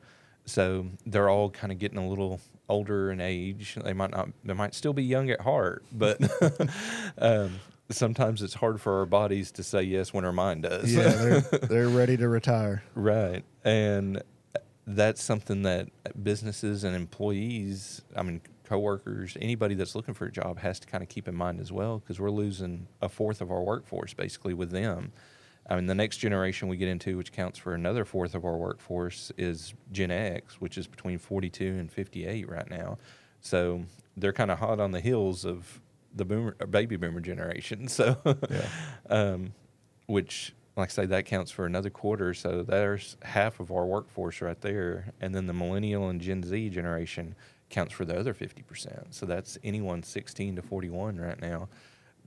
So 0.48 0.86
they're 1.06 1.28
all 1.28 1.50
kind 1.50 1.72
of 1.72 1.78
getting 1.78 1.98
a 1.98 2.08
little 2.08 2.40
older 2.68 3.10
in 3.10 3.20
age. 3.20 3.76
They 3.82 3.92
might 3.92 4.10
not, 4.10 4.30
they 4.44 4.54
might 4.54 4.74
still 4.74 4.92
be 4.92 5.04
young 5.04 5.30
at 5.30 5.40
heart, 5.40 5.84
but 5.92 6.18
um, 7.18 7.60
sometimes 7.90 8.42
it's 8.42 8.54
hard 8.54 8.80
for 8.80 8.98
our 8.98 9.06
bodies 9.06 9.50
to 9.52 9.62
say 9.62 9.82
yes 9.82 10.12
when 10.12 10.24
our 10.24 10.32
mind 10.32 10.64
does. 10.64 10.94
Yeah, 10.94 11.08
they're, 11.08 11.40
they're 11.68 11.88
ready 11.88 12.16
to 12.16 12.28
retire. 12.28 12.82
right. 12.94 13.44
And 13.64 14.22
that's 14.86 15.22
something 15.22 15.62
that 15.62 15.88
businesses 16.22 16.82
and 16.82 16.96
employees, 16.96 18.00
I 18.16 18.22
mean, 18.22 18.40
coworkers, 18.64 19.36
anybody 19.40 19.74
that's 19.74 19.94
looking 19.94 20.14
for 20.14 20.26
a 20.26 20.32
job 20.32 20.58
has 20.58 20.80
to 20.80 20.86
kind 20.86 21.02
of 21.02 21.08
keep 21.08 21.28
in 21.28 21.34
mind 21.34 21.60
as 21.60 21.70
well 21.70 21.98
because 21.98 22.18
we're 22.20 22.30
losing 22.30 22.86
a 23.02 23.08
fourth 23.08 23.40
of 23.40 23.50
our 23.50 23.62
workforce 23.62 24.14
basically 24.14 24.54
with 24.54 24.70
them. 24.70 25.12
I 25.68 25.76
mean, 25.76 25.86
the 25.86 25.94
next 25.94 26.16
generation 26.18 26.68
we 26.68 26.76
get 26.76 26.88
into, 26.88 27.16
which 27.16 27.32
counts 27.32 27.58
for 27.58 27.74
another 27.74 28.04
fourth 28.04 28.34
of 28.34 28.44
our 28.44 28.56
workforce, 28.56 29.30
is 29.36 29.74
Gen 29.92 30.10
X, 30.10 30.60
which 30.60 30.78
is 30.78 30.86
between 30.86 31.18
42 31.18 31.64
and 31.78 31.92
58 31.92 32.48
right 32.48 32.68
now. 32.70 32.96
So 33.40 33.84
they're 34.16 34.32
kind 34.32 34.50
of 34.50 34.58
hot 34.58 34.80
on 34.80 34.92
the 34.92 35.00
heels 35.00 35.44
of 35.44 35.80
the 36.14 36.24
boomer, 36.24 36.52
baby 36.66 36.96
boomer 36.96 37.20
generation. 37.20 37.86
So, 37.88 38.16
Yeah. 38.50 38.68
um, 39.10 39.52
which, 40.06 40.54
like 40.76 40.88
I 40.88 40.92
say, 40.92 41.06
that 41.06 41.26
counts 41.26 41.50
for 41.50 41.66
another 41.66 41.90
quarter. 41.90 42.32
So 42.32 42.62
there's 42.62 43.18
half 43.22 43.60
of 43.60 43.70
our 43.70 43.84
workforce 43.84 44.40
right 44.40 44.60
there. 44.60 45.12
And 45.20 45.34
then 45.34 45.46
the 45.46 45.52
millennial 45.52 46.08
and 46.08 46.18
Gen 46.20 46.42
Z 46.42 46.70
generation 46.70 47.34
counts 47.68 47.92
for 47.92 48.06
the 48.06 48.18
other 48.18 48.32
50%. 48.32 49.04
So 49.10 49.26
that's 49.26 49.58
anyone 49.62 50.02
16 50.02 50.56
to 50.56 50.62
41 50.62 51.18
right 51.18 51.38
now 51.40 51.68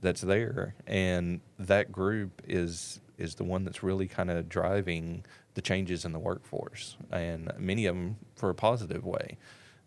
that's 0.00 0.20
there. 0.20 0.74
And 0.86 1.40
that 1.58 1.90
group 1.92 2.42
is 2.46 3.00
is 3.18 3.34
the 3.36 3.44
one 3.44 3.64
that's 3.64 3.82
really 3.82 4.08
kind 4.08 4.30
of 4.30 4.48
driving 4.48 5.24
the 5.54 5.62
changes 5.62 6.04
in 6.04 6.12
the 6.12 6.18
workforce, 6.18 6.96
and 7.10 7.52
many 7.58 7.86
of 7.86 7.94
them 7.94 8.16
for 8.36 8.50
a 8.50 8.54
positive 8.54 9.04
way. 9.04 9.36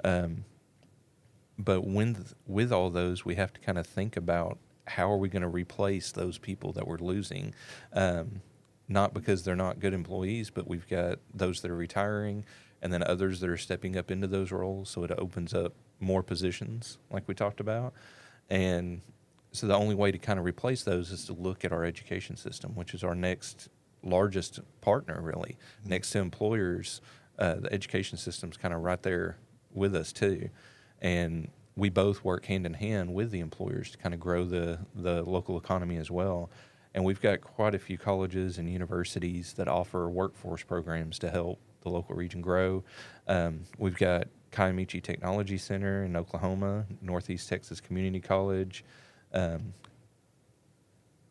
Um, 0.04 0.46
but 1.58 1.82
with 1.82 2.34
with 2.46 2.72
all 2.72 2.90
those, 2.90 3.26
we 3.26 3.36
have 3.36 3.54
to 3.54 3.62
kind 3.62 3.78
of 3.78 3.88
think 3.88 4.18
about 4.18 4.58
how 4.88 5.12
are 5.12 5.18
we 5.18 5.30
going 5.30 5.42
to 5.42 5.48
replace 5.48 6.12
those 6.12 6.38
people 6.38 6.72
that 6.74 6.88
we're 6.88 6.98
losing. 6.98 7.54
Um, 7.94 8.42
not 8.88 9.14
because 9.14 9.44
they're 9.44 9.56
not 9.56 9.80
good 9.80 9.94
employees, 9.94 10.52
but 10.52 10.68
we've 10.68 10.88
got 10.88 11.18
those 11.34 11.62
that 11.62 11.72
are 11.72 11.76
retiring, 11.76 12.46
and 12.82 12.94
then 12.94 13.02
others 13.04 13.40
that 13.40 13.50
are 13.50 13.58
stepping 13.58 13.98
up 13.98 14.12
into 14.12 14.28
those 14.28 14.52
roles. 14.52 14.90
So 14.90 15.04
it 15.04 15.12
opens 15.18 15.54
up 15.54 15.74
more 16.00 16.22
positions, 16.22 17.00
like 17.10 17.28
we 17.28 17.34
talked 17.34 17.60
about, 17.60 17.94
and 18.50 19.02
so 19.56 19.68
the 19.68 19.76
only 19.76 19.96
way 19.96 20.12
to 20.12 20.18
kind 20.18 20.40
of 20.40 20.46
replace 20.46 20.84
those 20.84 21.12
is 21.12 21.26
to 21.26 21.34
look 21.34 21.66
at 21.66 21.72
our 21.72 21.84
education 21.84 22.36
system, 22.36 22.76
which 22.76 22.94
is 22.94 23.04
our 23.04 23.16
next 23.16 23.70
largest 24.04 24.60
partner, 24.82 25.20
really, 25.22 25.58
next 25.86 26.12
to 26.12 26.20
employers. 26.20 27.02
Uh, 27.38 27.56
the 27.56 27.74
education 27.74 28.18
system's 28.18 28.56
kind 28.56 28.74
of 28.74 28.82
right 28.82 29.04
there 29.04 29.38
with 29.74 29.96
us 29.96 30.14
too, 30.14 30.50
and 31.02 31.50
we 31.76 31.90
both 31.90 32.24
work 32.24 32.46
hand 32.46 32.66
in 32.66 32.74
hand 32.74 33.14
with 33.14 33.32
the 33.32 33.42
employers 33.42 33.92
to 33.92 33.98
kind 33.98 34.14
of 34.14 34.20
grow 34.20 34.46
the 34.46 34.80
the 34.96 35.22
local 35.24 35.58
economy 35.58 35.98
as 35.98 36.10
well. 36.10 36.50
And 36.94 37.04
we've 37.04 37.20
got 37.20 37.42
quite 37.42 37.76
a 37.76 37.80
few 37.80 37.98
colleges 37.98 38.58
and 38.58 38.70
universities 38.70 39.52
that 39.54 39.68
offer 39.68 40.10
workforce 40.10 40.64
programs 40.64 41.20
to 41.20 41.30
help 41.30 41.60
the 41.82 41.90
local 41.90 42.16
region 42.16 42.40
grow. 42.42 42.86
Um, 43.28 43.66
we've 43.78 43.98
got 43.98 44.28
Kiamichi 44.54 45.04
Technology 45.04 45.58
Center 45.58 46.06
in 46.06 46.16
Oklahoma, 46.16 46.86
Northeast 47.02 47.50
Texas 47.50 47.82
Community 47.82 48.22
College 48.22 48.86
um, 49.36 49.74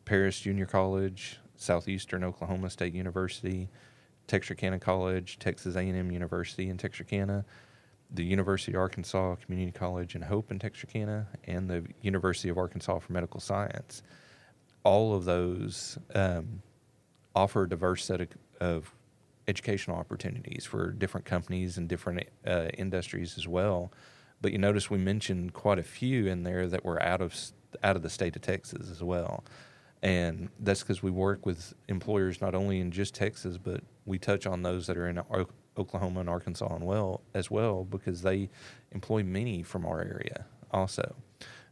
Paris 0.05 0.39
Junior 0.39 0.65
College, 0.65 1.39
Southeastern 1.55 2.23
Oklahoma 2.23 2.69
State 2.69 2.93
University, 2.93 3.69
Texarkana 4.27 4.79
College, 4.79 5.39
Texas 5.39 5.75
A&M 5.75 6.11
University 6.11 6.69
in 6.69 6.77
Texarkana, 6.77 7.43
the 8.11 8.23
University 8.23 8.73
of 8.73 8.79
Arkansas 8.79 9.35
Community 9.35 9.71
College 9.71 10.15
in 10.15 10.21
Hope 10.21 10.51
in 10.51 10.59
Texarkana, 10.59 11.27
and 11.45 11.69
the 11.69 11.83
University 12.01 12.49
of 12.49 12.57
Arkansas 12.57 12.99
for 12.99 13.13
Medical 13.13 13.39
Science. 13.39 14.03
all 14.83 15.15
of 15.15 15.25
those 15.25 15.97
um, 16.13 16.61
offer 17.35 17.63
a 17.63 17.69
diverse 17.69 18.05
set 18.05 18.21
of, 18.21 18.27
of 18.61 18.95
educational 19.47 19.97
opportunities 19.97 20.63
for 20.63 20.91
different 20.91 21.25
companies 21.25 21.77
and 21.77 21.89
different 21.89 22.23
uh, 22.45 22.67
industries 22.77 23.37
as 23.37 23.47
well. 23.47 23.91
But 24.41 24.51
you 24.51 24.59
notice 24.59 24.89
we 24.89 24.99
mentioned 24.99 25.53
quite 25.53 25.79
a 25.79 25.83
few 25.83 26.27
in 26.27 26.43
there 26.43 26.67
that 26.67 26.85
were 26.85 27.01
out 27.01 27.21
of 27.21 27.35
out 27.83 27.95
of 27.95 28.01
the 28.01 28.09
state 28.09 28.35
of 28.35 28.41
Texas 28.41 28.89
as 28.89 29.03
well, 29.03 29.43
and 30.01 30.49
that's 30.59 30.81
because 30.81 31.01
we 31.01 31.11
work 31.11 31.45
with 31.45 31.73
employers 31.87 32.41
not 32.41 32.53
only 32.53 32.79
in 32.79 32.91
just 32.91 33.15
Texas, 33.15 33.57
but 33.57 33.81
we 34.05 34.19
touch 34.19 34.45
on 34.45 34.61
those 34.61 34.87
that 34.87 34.97
are 34.97 35.07
in 35.07 35.19
Oklahoma 35.77 36.19
and 36.19 36.29
Arkansas 36.29 36.75
and 36.75 36.85
well 36.85 37.21
as 37.33 37.49
well 37.49 37.83
because 37.83 38.21
they 38.21 38.49
employ 38.91 39.23
many 39.23 39.63
from 39.63 39.85
our 39.85 40.01
area 40.01 40.45
also. 40.71 41.15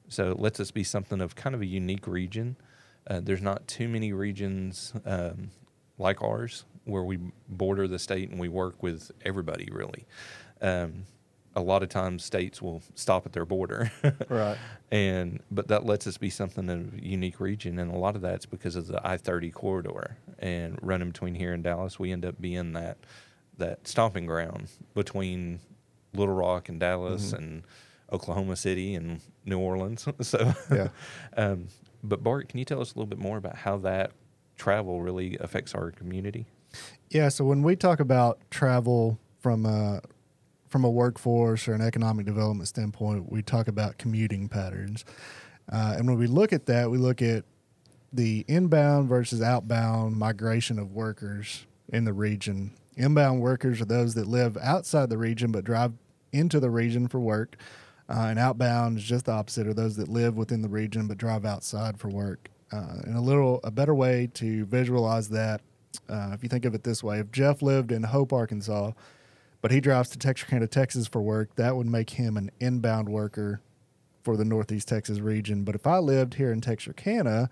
So 0.08 0.32
it 0.32 0.40
lets 0.40 0.60
us 0.60 0.72
be 0.72 0.84
something 0.84 1.22
of 1.22 1.36
kind 1.36 1.56
of 1.56 1.62
a 1.62 1.66
unique 1.66 2.08
region. 2.08 2.58
Uh, 3.08 3.20
there's 3.22 3.42
not 3.42 3.68
too 3.68 3.88
many 3.88 4.14
regions 4.14 4.94
um, 5.06 5.52
like 5.98 6.22
ours 6.22 6.66
where 6.86 7.04
we 7.04 7.20
border 7.48 7.88
the 7.88 8.00
state 8.00 8.30
and 8.30 8.40
we 8.40 8.50
work 8.50 8.82
with 8.82 9.12
everybody 9.24 9.70
really. 9.72 10.06
Um, 10.62 11.06
a 11.56 11.62
lot 11.62 11.84
of 11.84 11.90
times 11.90 12.24
states 12.26 12.62
will 12.62 12.82
stop 12.96 13.26
at 13.26 13.34
their 13.34 13.46
border 13.46 13.92
Right. 14.30 14.58
and 14.92 15.40
but 15.52 15.68
that 15.68 15.86
lets 15.86 16.08
us 16.08 16.18
be 16.18 16.30
something 16.30 16.70
of 16.70 16.94
a 16.96 17.06
unique 17.06 17.40
region 17.40 17.78
and 17.80 17.92
a 17.92 17.98
lot 17.98 18.16
of 18.16 18.22
that's 18.22 18.46
because 18.46 18.76
of 18.76 18.88
the 18.88 19.00
I-30 19.08 19.54
corridor 19.54 20.18
and 20.40 20.80
running 20.82 21.10
between 21.10 21.36
here 21.36 21.54
and 21.54 21.64
Dallas 21.64 22.00
we 22.00 22.12
end 22.12 22.26
up 22.26 22.42
being 22.42 22.74
that 22.74 22.98
that 23.58 23.88
stomping 23.88 24.26
ground 24.26 24.68
between 24.96 25.60
Little 26.16 26.34
Rock 26.36 26.70
and 26.70 26.80
Dallas 26.80 27.34
and 27.34 27.64
Oklahoma 28.12 28.56
City 28.56 28.96
and 28.96 29.22
New 29.46 29.60
Orleans 29.60 30.08
so 30.22 30.54
Yeah. 30.72 30.88
um, 31.38 31.68
but 32.04 32.24
Bart 32.24 32.50
can 32.50 32.58
you 32.60 32.66
tell 32.66 32.82
us 32.82 32.94
a 32.94 32.98
little 32.98 33.08
bit 33.10 33.20
more 33.20 33.38
about 33.38 33.56
how 33.58 33.78
that 33.78 34.12
travel 34.58 35.02
really 35.02 35.38
affects 35.40 35.74
our 35.76 35.92
community 35.92 36.46
Yeah. 37.12 37.30
So 37.30 37.46
when 37.46 37.62
we 37.64 37.76
talk 37.76 38.00
about 38.00 38.40
travel 38.50 39.20
from 39.40 39.66
a 39.66 40.02
from 40.74 40.84
a 40.84 40.90
workforce 40.90 41.68
or 41.68 41.76
an 41.76 41.82
economic 41.82 42.26
development 42.26 42.68
standpoint, 42.68 43.32
we 43.32 43.44
talk 43.44 43.68
about 43.68 44.00
commuting 44.00 44.50
patterns. 44.50 45.06
Uh, 45.72 45.94
and 45.96 46.08
when 46.08 46.18
we 46.18 46.26
look 46.26 46.52
at 46.52 46.66
that, 46.66 46.90
we 46.90 46.98
look 46.98 47.22
at 47.22 47.46
the 48.12 48.44
inbound 48.48 49.08
versus 49.08 49.40
outbound 49.40 50.18
migration 50.18 50.80
of 50.80 50.92
workers 50.92 51.68
in 51.90 52.06
the 52.06 52.12
region. 52.12 52.74
Inbound 52.98 53.40
workers 53.40 53.82
are 53.82 53.86
those 53.86 54.16
that 54.16 54.26
live 54.26 54.58
outside 54.58 55.12
the 55.12 55.18
region 55.18 55.52
but 55.52 55.64
drive 55.64 55.94
into 56.32 56.60
the 56.60 56.72
region 56.72 57.08
for 57.08 57.20
work. 57.20 57.56
Uh, 58.10 58.26
and 58.30 58.40
outbound 58.40 58.98
is 58.98 59.04
just 59.04 59.26
the 59.26 59.32
opposite 59.32 59.68
are 59.68 59.76
those 59.76 59.96
that 59.98 60.08
live 60.08 60.36
within 60.36 60.64
the 60.64 60.70
region 60.70 61.06
but 61.08 61.20
drive 61.20 61.46
outside 61.46 62.00
for 62.00 62.08
work. 62.08 62.50
Uh, 62.72 62.98
and 63.04 63.16
a 63.16 63.22
little 63.22 63.60
a 63.64 63.70
better 63.70 63.94
way 63.94 64.28
to 64.34 64.66
visualize 64.66 65.30
that, 65.30 65.62
uh, 66.10 66.32
if 66.34 66.42
you 66.42 66.50
think 66.50 66.66
of 66.66 66.74
it 66.74 66.84
this 66.84 67.04
way, 67.04 67.20
if 67.20 67.32
Jeff 67.32 67.62
lived 67.62 67.92
in 67.92 68.02
Hope, 68.02 68.34
Arkansas, 68.34 68.94
but 69.64 69.72
he 69.72 69.80
drives 69.80 70.10
to 70.10 70.18
Texarkana, 70.20 70.68
Texas 70.68 71.08
for 71.08 71.22
work, 71.22 71.56
that 71.56 71.78
would 71.78 71.88
make 71.88 72.10
him 72.10 72.36
an 72.36 72.52
inbound 72.60 73.08
worker 73.08 73.62
for 74.22 74.36
the 74.36 74.44
Northeast 74.44 74.90
Texas 74.90 75.20
region. 75.20 75.64
But 75.64 75.74
if 75.74 75.88
I 75.88 76.00
lived 76.00 76.34
here 76.34 76.52
in 76.52 76.60
Texarkana 76.60 77.50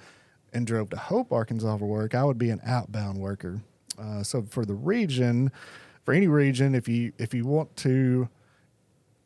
and 0.52 0.68
drove 0.68 0.90
to 0.90 0.98
Hope, 0.98 1.32
Arkansas 1.32 1.78
for 1.78 1.86
work, 1.86 2.14
I 2.14 2.26
would 2.26 2.38
be 2.38 2.50
an 2.50 2.60
outbound 2.66 3.20
worker. 3.22 3.62
Uh, 3.98 4.24
so 4.24 4.42
for 4.42 4.66
the 4.66 4.74
region, 4.74 5.54
for 6.04 6.14
any 6.14 6.28
region, 6.28 6.76
if 6.76 6.90
you 6.90 7.14
if 7.18 7.34
you 7.34 7.46
want 7.46 7.74
to 7.78 8.28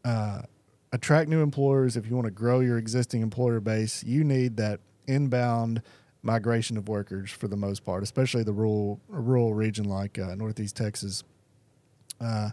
uh, 0.04 0.44
attract 0.92 1.28
new 1.28 1.42
employers, 1.42 1.98
if 1.98 2.08
you 2.08 2.14
want 2.14 2.26
to 2.26 2.32
grow 2.32 2.60
your 2.60 2.78
existing 2.78 3.24
employer 3.24 3.60
base, 3.60 4.04
you 4.04 4.24
need 4.24 4.58
that 4.58 4.80
inbound 5.08 5.82
migration 6.22 6.78
of 6.78 6.88
workers 6.88 7.32
for 7.32 7.48
the 7.48 7.58
most 7.58 7.84
part, 7.84 8.04
especially 8.04 8.44
the 8.44 8.54
rural 8.54 9.00
rural 9.08 9.56
region 9.56 9.86
like 9.86 10.20
uh, 10.20 10.36
Northeast 10.36 10.76
Texas. 10.76 11.24
Uh, 12.20 12.50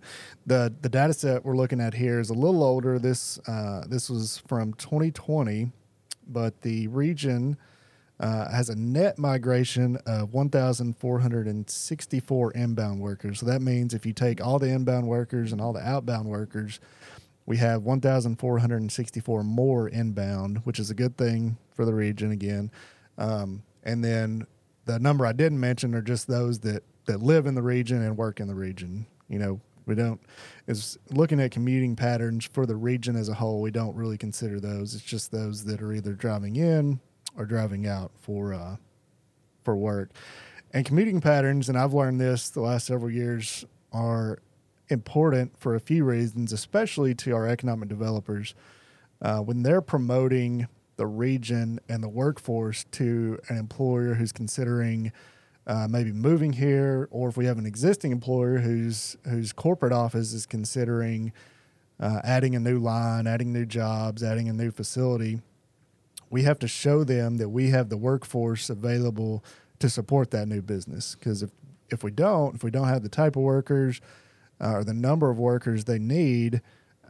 the 0.46 0.72
the 0.80 0.88
data 0.88 1.12
set 1.12 1.44
we're 1.44 1.56
looking 1.56 1.80
at 1.80 1.94
here 1.94 2.20
is 2.20 2.30
a 2.30 2.34
little 2.34 2.64
older. 2.64 2.98
This 2.98 3.38
uh, 3.46 3.84
this 3.88 4.10
was 4.10 4.42
from 4.46 4.74
2020, 4.74 5.70
but 6.26 6.62
the 6.62 6.88
region 6.88 7.56
uh, 8.22 8.50
has 8.50 8.68
a 8.68 8.76
net 8.76 9.18
migration 9.18 9.96
of 10.06 10.32
1,464 10.32 12.52
inbound 12.52 13.00
workers. 13.00 13.40
So 13.40 13.46
that 13.46 13.60
means 13.60 13.94
if 13.94 14.06
you 14.06 14.12
take 14.12 14.40
all 14.44 14.60
the 14.60 14.68
inbound 14.68 15.08
workers 15.08 15.50
and 15.52 15.60
all 15.60 15.72
the 15.72 15.86
outbound 15.86 16.28
workers, 16.28 16.78
we 17.46 17.56
have 17.56 17.82
1,464 17.82 19.42
more 19.42 19.88
inbound, 19.88 20.58
which 20.58 20.78
is 20.78 20.90
a 20.90 20.94
good 20.94 21.16
thing 21.16 21.56
for 21.74 21.84
the 21.84 21.94
region 21.94 22.30
again. 22.30 22.70
Um, 23.18 23.64
and 23.82 24.04
then 24.04 24.46
the 24.84 25.00
number 25.00 25.26
I 25.26 25.32
didn't 25.32 25.58
mention 25.58 25.92
are 25.94 26.02
just 26.02 26.28
those 26.28 26.60
that, 26.60 26.84
that 27.06 27.20
live 27.20 27.46
in 27.46 27.56
the 27.56 27.62
region 27.62 28.02
and 28.02 28.16
work 28.16 28.38
in 28.38 28.46
the 28.46 28.54
region. 28.54 29.06
You 29.32 29.38
know, 29.38 29.60
we 29.86 29.94
don't, 29.94 30.20
is 30.66 30.98
looking 31.10 31.40
at 31.40 31.50
commuting 31.50 31.96
patterns 31.96 32.44
for 32.44 32.66
the 32.66 32.76
region 32.76 33.16
as 33.16 33.30
a 33.30 33.34
whole, 33.34 33.62
we 33.62 33.70
don't 33.70 33.96
really 33.96 34.18
consider 34.18 34.60
those. 34.60 34.94
It's 34.94 35.02
just 35.02 35.32
those 35.32 35.64
that 35.64 35.80
are 35.80 35.92
either 35.92 36.12
driving 36.12 36.56
in 36.56 37.00
or 37.36 37.46
driving 37.46 37.86
out 37.86 38.12
for, 38.20 38.52
uh, 38.52 38.76
for 39.64 39.74
work. 39.74 40.10
And 40.74 40.84
commuting 40.84 41.22
patterns, 41.22 41.70
and 41.70 41.78
I've 41.78 41.94
learned 41.94 42.20
this 42.20 42.50
the 42.50 42.60
last 42.60 42.86
several 42.86 43.10
years, 43.10 43.64
are 43.90 44.38
important 44.88 45.58
for 45.58 45.74
a 45.74 45.80
few 45.80 46.04
reasons, 46.04 46.52
especially 46.52 47.14
to 47.14 47.34
our 47.34 47.48
economic 47.48 47.88
developers. 47.88 48.54
Uh, 49.22 49.38
when 49.38 49.62
they're 49.62 49.80
promoting 49.80 50.68
the 50.96 51.06
region 51.06 51.80
and 51.88 52.02
the 52.02 52.08
workforce 52.08 52.84
to 52.92 53.38
an 53.48 53.56
employer 53.56 54.14
who's 54.14 54.32
considering 54.32 55.10
uh, 55.66 55.86
maybe 55.88 56.12
moving 56.12 56.52
here, 56.52 57.08
or 57.10 57.28
if 57.28 57.36
we 57.36 57.46
have 57.46 57.58
an 57.58 57.66
existing 57.66 58.12
employer 58.12 58.58
whose 58.58 59.16
whose 59.24 59.52
corporate 59.52 59.92
office 59.92 60.32
is 60.32 60.46
considering 60.46 61.32
uh, 62.00 62.20
adding 62.24 62.56
a 62.56 62.60
new 62.60 62.78
line, 62.78 63.26
adding 63.26 63.52
new 63.52 63.64
jobs, 63.64 64.22
adding 64.22 64.48
a 64.48 64.52
new 64.52 64.70
facility, 64.70 65.40
we 66.30 66.42
have 66.42 66.58
to 66.58 66.68
show 66.68 67.04
them 67.04 67.36
that 67.36 67.50
we 67.50 67.70
have 67.70 67.88
the 67.88 67.96
workforce 67.96 68.70
available 68.70 69.44
to 69.78 69.88
support 69.88 70.30
that 70.32 70.48
new 70.48 70.62
business. 70.62 71.14
Because 71.14 71.42
if 71.42 71.50
if 71.90 72.02
we 72.02 72.10
don't, 72.10 72.54
if 72.54 72.64
we 72.64 72.70
don't 72.70 72.88
have 72.88 73.02
the 73.02 73.08
type 73.08 73.36
of 73.36 73.42
workers 73.42 74.00
uh, 74.60 74.76
or 74.76 74.84
the 74.84 74.94
number 74.94 75.30
of 75.30 75.38
workers 75.38 75.84
they 75.84 75.98
need, 75.98 76.62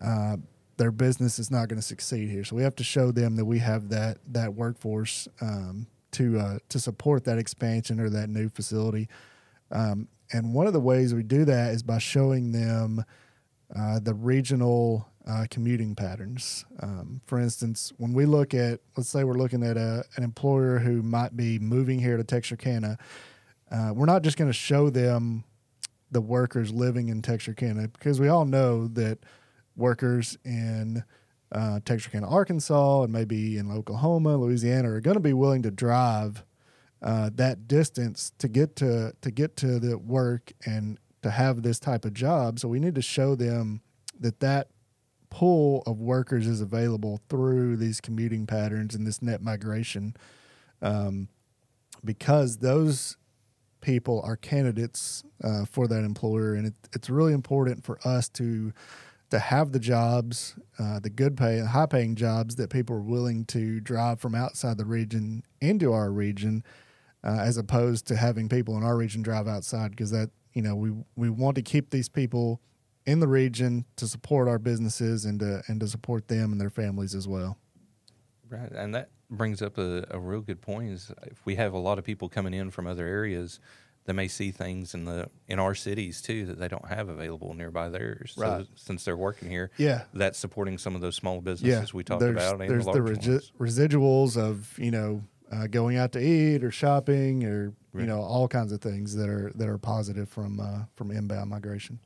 uh, 0.02 0.36
their 0.76 0.90
business 0.90 1.38
is 1.38 1.50
not 1.50 1.68
going 1.68 1.80
to 1.80 1.86
succeed 1.86 2.28
here. 2.28 2.44
So 2.44 2.56
we 2.56 2.62
have 2.62 2.74
to 2.76 2.84
show 2.84 3.12
them 3.12 3.36
that 3.36 3.44
we 3.44 3.60
have 3.60 3.88
that 3.90 4.18
that 4.32 4.54
workforce 4.54 5.28
um, 5.40 5.86
to 6.12 6.38
uh, 6.38 6.58
to 6.68 6.78
support 6.78 7.24
that 7.24 7.38
expansion 7.38 8.00
or 8.00 8.08
that 8.10 8.28
new 8.28 8.48
facility. 8.48 9.08
Um, 9.70 10.08
and 10.32 10.54
one 10.54 10.66
of 10.66 10.72
the 10.72 10.80
ways 10.80 11.14
we 11.14 11.22
do 11.22 11.44
that 11.44 11.72
is 11.72 11.82
by 11.82 11.98
showing 11.98 12.52
them 12.52 13.04
uh, 13.74 13.98
the 14.00 14.14
regional 14.14 15.08
uh, 15.26 15.46
commuting 15.50 15.94
patterns. 15.94 16.64
Um, 16.80 17.20
for 17.26 17.38
instance, 17.38 17.92
when 17.96 18.12
we 18.12 18.26
look 18.26 18.54
at, 18.54 18.80
let's 18.96 19.08
say 19.08 19.24
we're 19.24 19.34
looking 19.34 19.62
at 19.62 19.76
a, 19.76 20.04
an 20.16 20.24
employer 20.24 20.78
who 20.78 21.02
might 21.02 21.36
be 21.36 21.58
moving 21.58 21.98
here 21.98 22.16
to 22.16 22.24
Texarkana, 22.24 22.98
uh, 23.70 23.92
we're 23.94 24.06
not 24.06 24.22
just 24.22 24.36
going 24.36 24.50
to 24.50 24.54
show 24.54 24.90
them 24.90 25.44
the 26.10 26.20
workers 26.20 26.72
living 26.72 27.08
in 27.08 27.22
Texarkana 27.22 27.88
because 27.88 28.20
we 28.20 28.28
all 28.28 28.44
know 28.44 28.86
that 28.88 29.18
workers 29.76 30.36
in 30.44 31.04
uh, 31.52 31.80
Texarkana, 31.84 32.28
Arkansas, 32.28 33.02
and 33.02 33.12
maybe 33.12 33.58
in 33.58 33.70
Oklahoma, 33.70 34.36
Louisiana 34.36 34.90
are 34.90 35.00
going 35.00 35.16
to 35.16 35.20
be 35.20 35.34
willing 35.34 35.62
to 35.62 35.70
drive 35.70 36.44
uh, 37.02 37.30
that 37.34 37.68
distance 37.68 38.32
to 38.38 38.48
get 38.48 38.76
to 38.76 39.12
to 39.20 39.30
get 39.30 39.56
to 39.56 39.78
the 39.78 39.98
work 39.98 40.52
and 40.64 40.98
to 41.22 41.30
have 41.30 41.62
this 41.62 41.78
type 41.78 42.04
of 42.04 42.14
job. 42.14 42.58
So 42.58 42.68
we 42.68 42.80
need 42.80 42.94
to 42.94 43.02
show 43.02 43.34
them 43.34 43.82
that 44.18 44.40
that 44.40 44.68
pool 45.30 45.82
of 45.86 45.98
workers 45.98 46.46
is 46.46 46.60
available 46.60 47.20
through 47.28 47.76
these 47.76 48.00
commuting 48.00 48.46
patterns 48.46 48.94
and 48.94 49.06
this 49.06 49.22
net 49.22 49.42
migration, 49.42 50.14
um, 50.80 51.28
because 52.04 52.58
those 52.58 53.16
people 53.80 54.20
are 54.24 54.36
candidates 54.36 55.24
uh, 55.42 55.64
for 55.64 55.88
that 55.88 56.04
employer, 56.04 56.54
and 56.54 56.66
it, 56.66 56.74
it's 56.92 57.10
really 57.10 57.32
important 57.32 57.84
for 57.84 57.98
us 58.06 58.28
to 58.28 58.72
to 59.32 59.38
have 59.38 59.72
the 59.72 59.78
jobs, 59.78 60.56
uh, 60.78 61.00
the 61.00 61.08
good 61.08 61.38
pay, 61.38 61.60
high 61.60 61.86
paying 61.86 62.14
jobs 62.14 62.56
that 62.56 62.68
people 62.68 62.94
are 62.94 63.00
willing 63.00 63.46
to 63.46 63.80
drive 63.80 64.20
from 64.20 64.34
outside 64.34 64.76
the 64.76 64.84
region 64.84 65.42
into 65.62 65.90
our 65.90 66.12
region, 66.12 66.62
uh, 67.24 67.38
as 67.40 67.56
opposed 67.56 68.06
to 68.06 68.14
having 68.14 68.46
people 68.46 68.76
in 68.76 68.82
our 68.82 68.94
region 68.94 69.22
drive 69.22 69.48
outside 69.48 69.90
because 69.90 70.10
that 70.10 70.28
you 70.52 70.60
know 70.60 70.76
we 70.76 70.92
we 71.16 71.30
want 71.30 71.54
to 71.54 71.62
keep 71.62 71.88
these 71.88 72.10
people 72.10 72.60
in 73.06 73.20
the 73.20 73.26
region 73.26 73.86
to 73.96 74.06
support 74.06 74.48
our 74.48 74.58
businesses 74.58 75.24
and 75.24 75.40
to 75.40 75.62
and 75.66 75.80
to 75.80 75.88
support 75.88 76.28
them 76.28 76.52
and 76.52 76.60
their 76.60 76.68
families 76.68 77.14
as 77.14 77.26
well. 77.26 77.56
Right, 78.50 78.70
and 78.70 78.94
that 78.94 79.08
brings 79.30 79.62
up 79.62 79.78
a, 79.78 80.04
a 80.10 80.20
real 80.20 80.42
good 80.42 80.60
point. 80.60 80.90
Is 80.90 81.10
if 81.22 81.46
we 81.46 81.54
have 81.54 81.72
a 81.72 81.78
lot 81.78 81.98
of 81.98 82.04
people 82.04 82.28
coming 82.28 82.52
in 82.52 82.70
from 82.70 82.86
other 82.86 83.06
areas, 83.06 83.60
they 84.04 84.12
may 84.12 84.26
see 84.28 84.50
things 84.50 84.94
in 84.94 85.04
the 85.04 85.28
in 85.48 85.58
our 85.58 85.74
cities 85.74 86.20
too 86.20 86.44
that 86.46 86.58
they 86.58 86.68
don't 86.68 86.88
have 86.88 87.08
available 87.08 87.54
nearby 87.54 87.88
theirs. 87.88 88.32
So 88.36 88.42
Right. 88.42 88.66
since 88.74 89.04
they're 89.04 89.16
working 89.16 89.48
here, 89.50 89.70
Yeah. 89.78 90.04
that's 90.12 90.38
supporting 90.38 90.78
some 90.78 90.94
of 90.94 91.00
those 91.00 91.14
small 91.16 91.36
Yeah, 91.36 91.40
businesses 91.40 91.94
we 91.94 92.02
talked 92.04 92.20
there's, 92.20 92.32
about 92.36 92.60
and 92.60 92.68
there's 92.70 92.84
the 92.84 92.92
the 92.92 92.98
resi- 93.00 93.52
residuals 93.58 94.36
of 94.36 94.76
you 94.78 94.90
know 94.90 95.22
uh, 95.50 95.66
going 95.66 95.96
out 95.96 96.12
to 96.12 96.20
eat 96.20 96.64
or 96.64 96.70
shopping 96.70 97.44
or 97.44 97.74
you 97.94 98.06
know 98.06 98.20
all 98.22 98.48
kinds 98.48 98.72
of 98.72 98.80
things 98.80 99.14
that 99.16 99.28
are 99.28 99.52
that 99.54 99.68
are 99.68 99.78
positive 99.78 100.28
from 100.28 100.58
uh, 100.58 100.84
from 100.96 101.10
inbound 101.10 101.50
migration. 101.50 101.98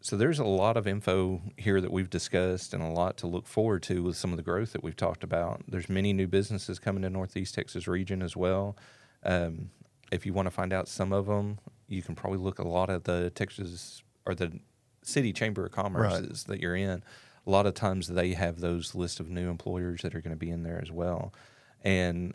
So 0.00 0.18
there's 0.18 0.38
a 0.38 0.44
lot 0.44 0.76
of 0.76 0.86
info 0.86 1.40
here 1.56 1.80
that 1.80 1.90
we've 1.90 2.10
discussed 2.10 2.74
and 2.74 2.82
a 2.82 2.88
lot 2.90 3.16
to 3.18 3.26
look 3.26 3.46
forward 3.46 3.82
to 3.84 4.02
with 4.02 4.16
some 4.18 4.32
of 4.32 4.36
the 4.36 4.42
growth 4.42 4.74
that 4.74 4.84
we've 4.84 4.94
talked 4.94 5.24
about. 5.24 5.62
There's 5.66 5.88
many 5.88 6.12
new 6.12 6.26
businesses 6.26 6.78
coming 6.78 7.00
to 7.04 7.08
Northeast 7.08 7.54
Texas 7.54 7.88
region 7.88 8.20
as 8.20 8.36
well. 8.36 8.76
Um, 9.22 9.70
if 10.14 10.24
you 10.24 10.32
want 10.32 10.46
to 10.46 10.50
find 10.50 10.72
out 10.72 10.88
some 10.88 11.12
of 11.12 11.26
them, 11.26 11.58
you 11.88 12.02
can 12.02 12.14
probably 12.14 12.38
look 12.38 12.60
a 12.60 12.66
lot 12.66 12.88
at 12.88 13.04
the 13.04 13.30
Texas 13.30 14.02
or 14.24 14.34
the 14.34 14.58
city 15.02 15.32
chamber 15.32 15.66
of 15.66 15.72
commerces 15.72 16.44
that 16.44 16.60
you're 16.60 16.76
in. 16.76 17.02
A 17.46 17.50
lot 17.50 17.66
of 17.66 17.74
times 17.74 18.08
they 18.08 18.32
have 18.32 18.60
those 18.60 18.94
list 18.94 19.20
of 19.20 19.28
new 19.28 19.50
employers 19.50 20.02
that 20.02 20.14
are 20.14 20.20
going 20.20 20.30
to 20.30 20.38
be 20.38 20.50
in 20.50 20.62
there 20.62 20.80
as 20.80 20.90
well, 20.90 21.34
and 21.82 22.32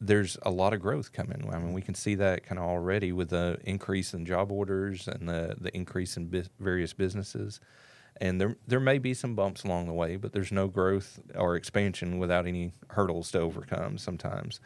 there's 0.00 0.36
a 0.42 0.50
lot 0.50 0.74
of 0.74 0.80
growth 0.80 1.12
coming. 1.12 1.48
I 1.52 1.58
mean, 1.58 1.72
we 1.72 1.80
can 1.80 1.94
see 1.94 2.14
that 2.16 2.44
kind 2.44 2.58
of 2.58 2.66
already 2.66 3.10
with 3.10 3.30
the 3.30 3.58
increase 3.64 4.12
in 4.12 4.26
job 4.26 4.52
orders 4.52 5.08
and 5.08 5.28
the 5.28 5.56
the 5.58 5.74
increase 5.74 6.16
in 6.16 6.26
bu- 6.26 6.44
various 6.60 6.92
businesses. 6.92 7.58
And 8.20 8.40
there 8.40 8.56
there 8.66 8.80
may 8.80 8.98
be 8.98 9.14
some 9.14 9.34
bumps 9.34 9.64
along 9.64 9.86
the 9.86 9.92
way, 9.92 10.16
but 10.16 10.32
there's 10.32 10.52
no 10.52 10.68
growth 10.68 11.18
or 11.34 11.56
expansion 11.56 12.18
without 12.18 12.46
any 12.46 12.72
hurdles 12.90 13.30
to 13.32 13.40
overcome. 13.40 13.98
Sometimes. 13.98 14.60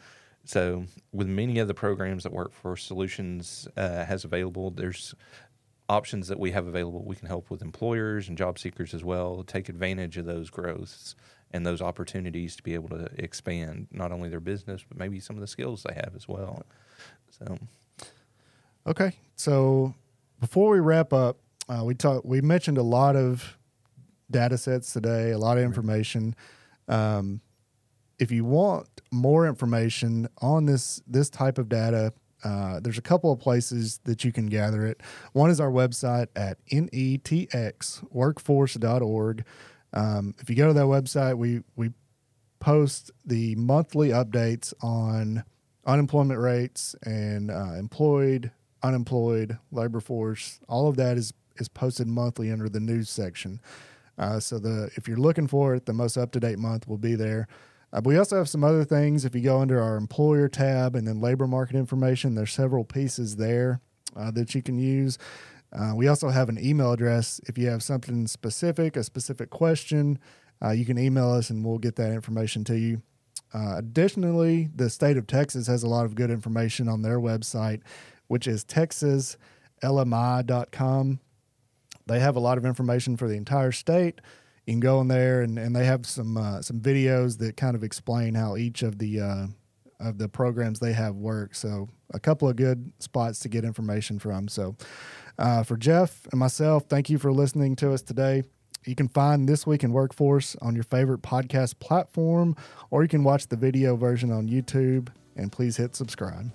So, 0.49 0.85
with 1.11 1.27
many 1.27 1.59
of 1.59 1.67
the 1.67 1.75
programs 1.75 2.23
that 2.23 2.33
Workforce 2.33 2.83
Solutions 2.83 3.67
uh, 3.77 4.03
has 4.05 4.25
available, 4.25 4.71
there's 4.71 5.13
options 5.87 6.27
that 6.27 6.39
we 6.39 6.49
have 6.49 6.65
available. 6.65 7.03
We 7.05 7.15
can 7.15 7.27
help 7.27 7.51
with 7.51 7.61
employers 7.61 8.27
and 8.27 8.35
job 8.35 8.57
seekers 8.57 8.95
as 8.95 9.03
well, 9.03 9.43
take 9.43 9.69
advantage 9.69 10.17
of 10.17 10.25
those 10.25 10.49
growths 10.49 11.13
and 11.51 11.67
those 11.67 11.83
opportunities 11.83 12.55
to 12.55 12.63
be 12.63 12.73
able 12.73 12.89
to 12.89 13.09
expand 13.23 13.89
not 13.91 14.11
only 14.11 14.27
their 14.27 14.39
business, 14.39 14.83
but 14.89 14.97
maybe 14.97 15.19
some 15.19 15.35
of 15.35 15.41
the 15.41 15.45
skills 15.45 15.83
they 15.87 15.93
have 15.93 16.13
as 16.15 16.27
well. 16.27 16.63
So, 17.29 17.59
Okay, 18.87 19.11
so 19.35 19.93
before 20.39 20.71
we 20.71 20.79
wrap 20.79 21.13
up, 21.13 21.37
uh, 21.67 21.83
we 21.83 21.93
talked. 21.93 22.25
We 22.25 22.41
mentioned 22.41 22.79
a 22.79 22.83
lot 22.83 23.15
of 23.15 23.55
data 24.31 24.57
sets 24.57 24.93
today, 24.93 25.29
a 25.29 25.37
lot 25.37 25.59
of 25.59 25.63
information. 25.63 26.35
Um, 26.87 27.41
if 28.19 28.31
you 28.31 28.45
want 28.45 28.87
more 29.11 29.47
information 29.47 30.29
on 30.41 30.65
this 30.65 31.01
this 31.07 31.29
type 31.29 31.57
of 31.57 31.69
data, 31.69 32.13
uh, 32.43 32.79
there's 32.79 32.97
a 32.97 33.01
couple 33.01 33.31
of 33.31 33.39
places 33.39 33.99
that 34.03 34.23
you 34.23 34.31
can 34.31 34.45
gather 34.47 34.85
it. 34.85 35.01
One 35.33 35.49
is 35.49 35.59
our 35.59 35.71
website 35.71 36.27
at 36.35 36.63
netxworkforce.org. 36.67 39.45
Um, 39.91 40.35
if 40.39 40.47
you 40.49 40.55
go 40.55 40.67
to 40.67 40.73
that 40.73 40.85
website, 40.85 41.35
we 41.37 41.63
we 41.75 41.91
post 42.59 43.09
the 43.25 43.55
monthly 43.55 44.09
updates 44.09 44.71
on 44.81 45.43
unemployment 45.85 46.39
rates 46.39 46.95
and 47.03 47.49
uh, 47.49 47.73
employed, 47.73 48.51
unemployed, 48.83 49.57
labor 49.71 50.01
force. 50.01 50.59
All 50.67 50.87
of 50.87 50.97
that 50.97 51.17
is 51.17 51.33
is 51.57 51.67
posted 51.67 52.05
monthly 52.07 52.51
under 52.51 52.69
the 52.69 52.79
news 52.79 53.09
section. 53.09 53.59
Uh, 54.17 54.39
so 54.39 54.59
the 54.59 54.89
if 54.95 55.07
you're 55.07 55.17
looking 55.17 55.47
for 55.47 55.75
it, 55.75 55.85
the 55.85 55.93
most 55.93 56.17
up 56.17 56.31
to 56.31 56.39
date 56.39 56.59
month 56.59 56.87
will 56.87 56.97
be 56.97 57.15
there. 57.15 57.47
Uh, 57.91 58.01
we 58.03 58.17
also 58.17 58.37
have 58.37 58.49
some 58.49 58.63
other 58.63 58.83
things. 58.83 59.25
If 59.25 59.33
you 59.33 59.41
go 59.41 59.59
under 59.59 59.81
our 59.81 59.97
employer 59.97 60.47
tab 60.47 60.95
and 60.95 61.07
then 61.07 61.19
labor 61.19 61.47
market 61.47 61.75
information, 61.75 62.35
there's 62.35 62.53
several 62.53 62.83
pieces 62.83 63.37
there 63.37 63.81
uh, 64.15 64.29
that 64.31 64.53
you 64.53 64.61
can 64.61 64.77
use. 64.77 65.17
Uh, 65.71 65.93
we 65.95 66.07
also 66.07 66.29
have 66.29 66.49
an 66.49 66.63
email 66.63 66.91
address. 66.91 67.39
If 67.47 67.57
you 67.57 67.67
have 67.69 67.83
something 67.83 68.27
specific, 68.27 68.95
a 68.95 69.03
specific 69.03 69.49
question, 69.49 70.19
uh, 70.63 70.71
you 70.71 70.85
can 70.85 70.97
email 70.97 71.31
us 71.31 71.49
and 71.49 71.65
we'll 71.65 71.77
get 71.77 71.95
that 71.97 72.11
information 72.11 72.63
to 72.65 72.77
you. 72.77 73.01
Uh, 73.53 73.75
additionally, 73.77 74.69
the 74.75 74.89
state 74.89 75.17
of 75.17 75.27
Texas 75.27 75.67
has 75.67 75.83
a 75.83 75.89
lot 75.89 76.05
of 76.05 76.15
good 76.15 76.29
information 76.29 76.87
on 76.87 77.01
their 77.01 77.19
website, 77.19 77.81
which 78.27 78.47
is 78.47 78.63
texaslmi.com. 78.65 81.19
They 82.05 82.19
have 82.19 82.35
a 82.35 82.39
lot 82.39 82.57
of 82.57 82.65
information 82.65 83.17
for 83.17 83.27
the 83.27 83.35
entire 83.35 83.71
state. 83.71 84.21
You 84.65 84.73
can 84.73 84.79
go 84.79 85.01
in 85.01 85.07
there 85.07 85.41
and, 85.41 85.57
and 85.57 85.75
they 85.75 85.85
have 85.85 86.05
some 86.05 86.37
uh, 86.37 86.61
some 86.61 86.79
videos 86.79 87.37
that 87.39 87.57
kind 87.57 87.75
of 87.75 87.83
explain 87.83 88.35
how 88.35 88.55
each 88.55 88.83
of 88.83 88.99
the 88.99 89.19
uh, 89.19 89.47
of 89.99 90.17
the 90.17 90.29
programs 90.29 90.79
they 90.79 90.93
have 90.93 91.15
work. 91.15 91.55
So 91.55 91.89
a 92.13 92.19
couple 92.19 92.47
of 92.47 92.55
good 92.55 92.91
spots 92.99 93.39
to 93.39 93.49
get 93.49 93.63
information 93.63 94.19
from. 94.19 94.47
So 94.47 94.75
uh, 95.37 95.63
for 95.63 95.77
Jeff 95.77 96.27
and 96.31 96.39
myself, 96.39 96.85
thank 96.87 97.09
you 97.09 97.17
for 97.17 97.31
listening 97.31 97.75
to 97.77 97.93
us 97.93 98.01
today. 98.01 98.43
You 98.85 98.95
can 98.95 99.09
find 99.09 99.47
This 99.47 99.67
Week 99.67 99.83
in 99.83 99.91
Workforce 99.91 100.55
on 100.61 100.73
your 100.73 100.85
favorite 100.85 101.21
podcast 101.21 101.79
platform, 101.79 102.55
or 102.89 103.03
you 103.03 103.09
can 103.09 103.23
watch 103.23 103.47
the 103.47 103.57
video 103.57 103.95
version 103.95 104.31
on 104.31 104.47
YouTube. 104.47 105.09
And 105.35 105.51
please 105.51 105.77
hit 105.77 105.95
subscribe. 105.95 106.51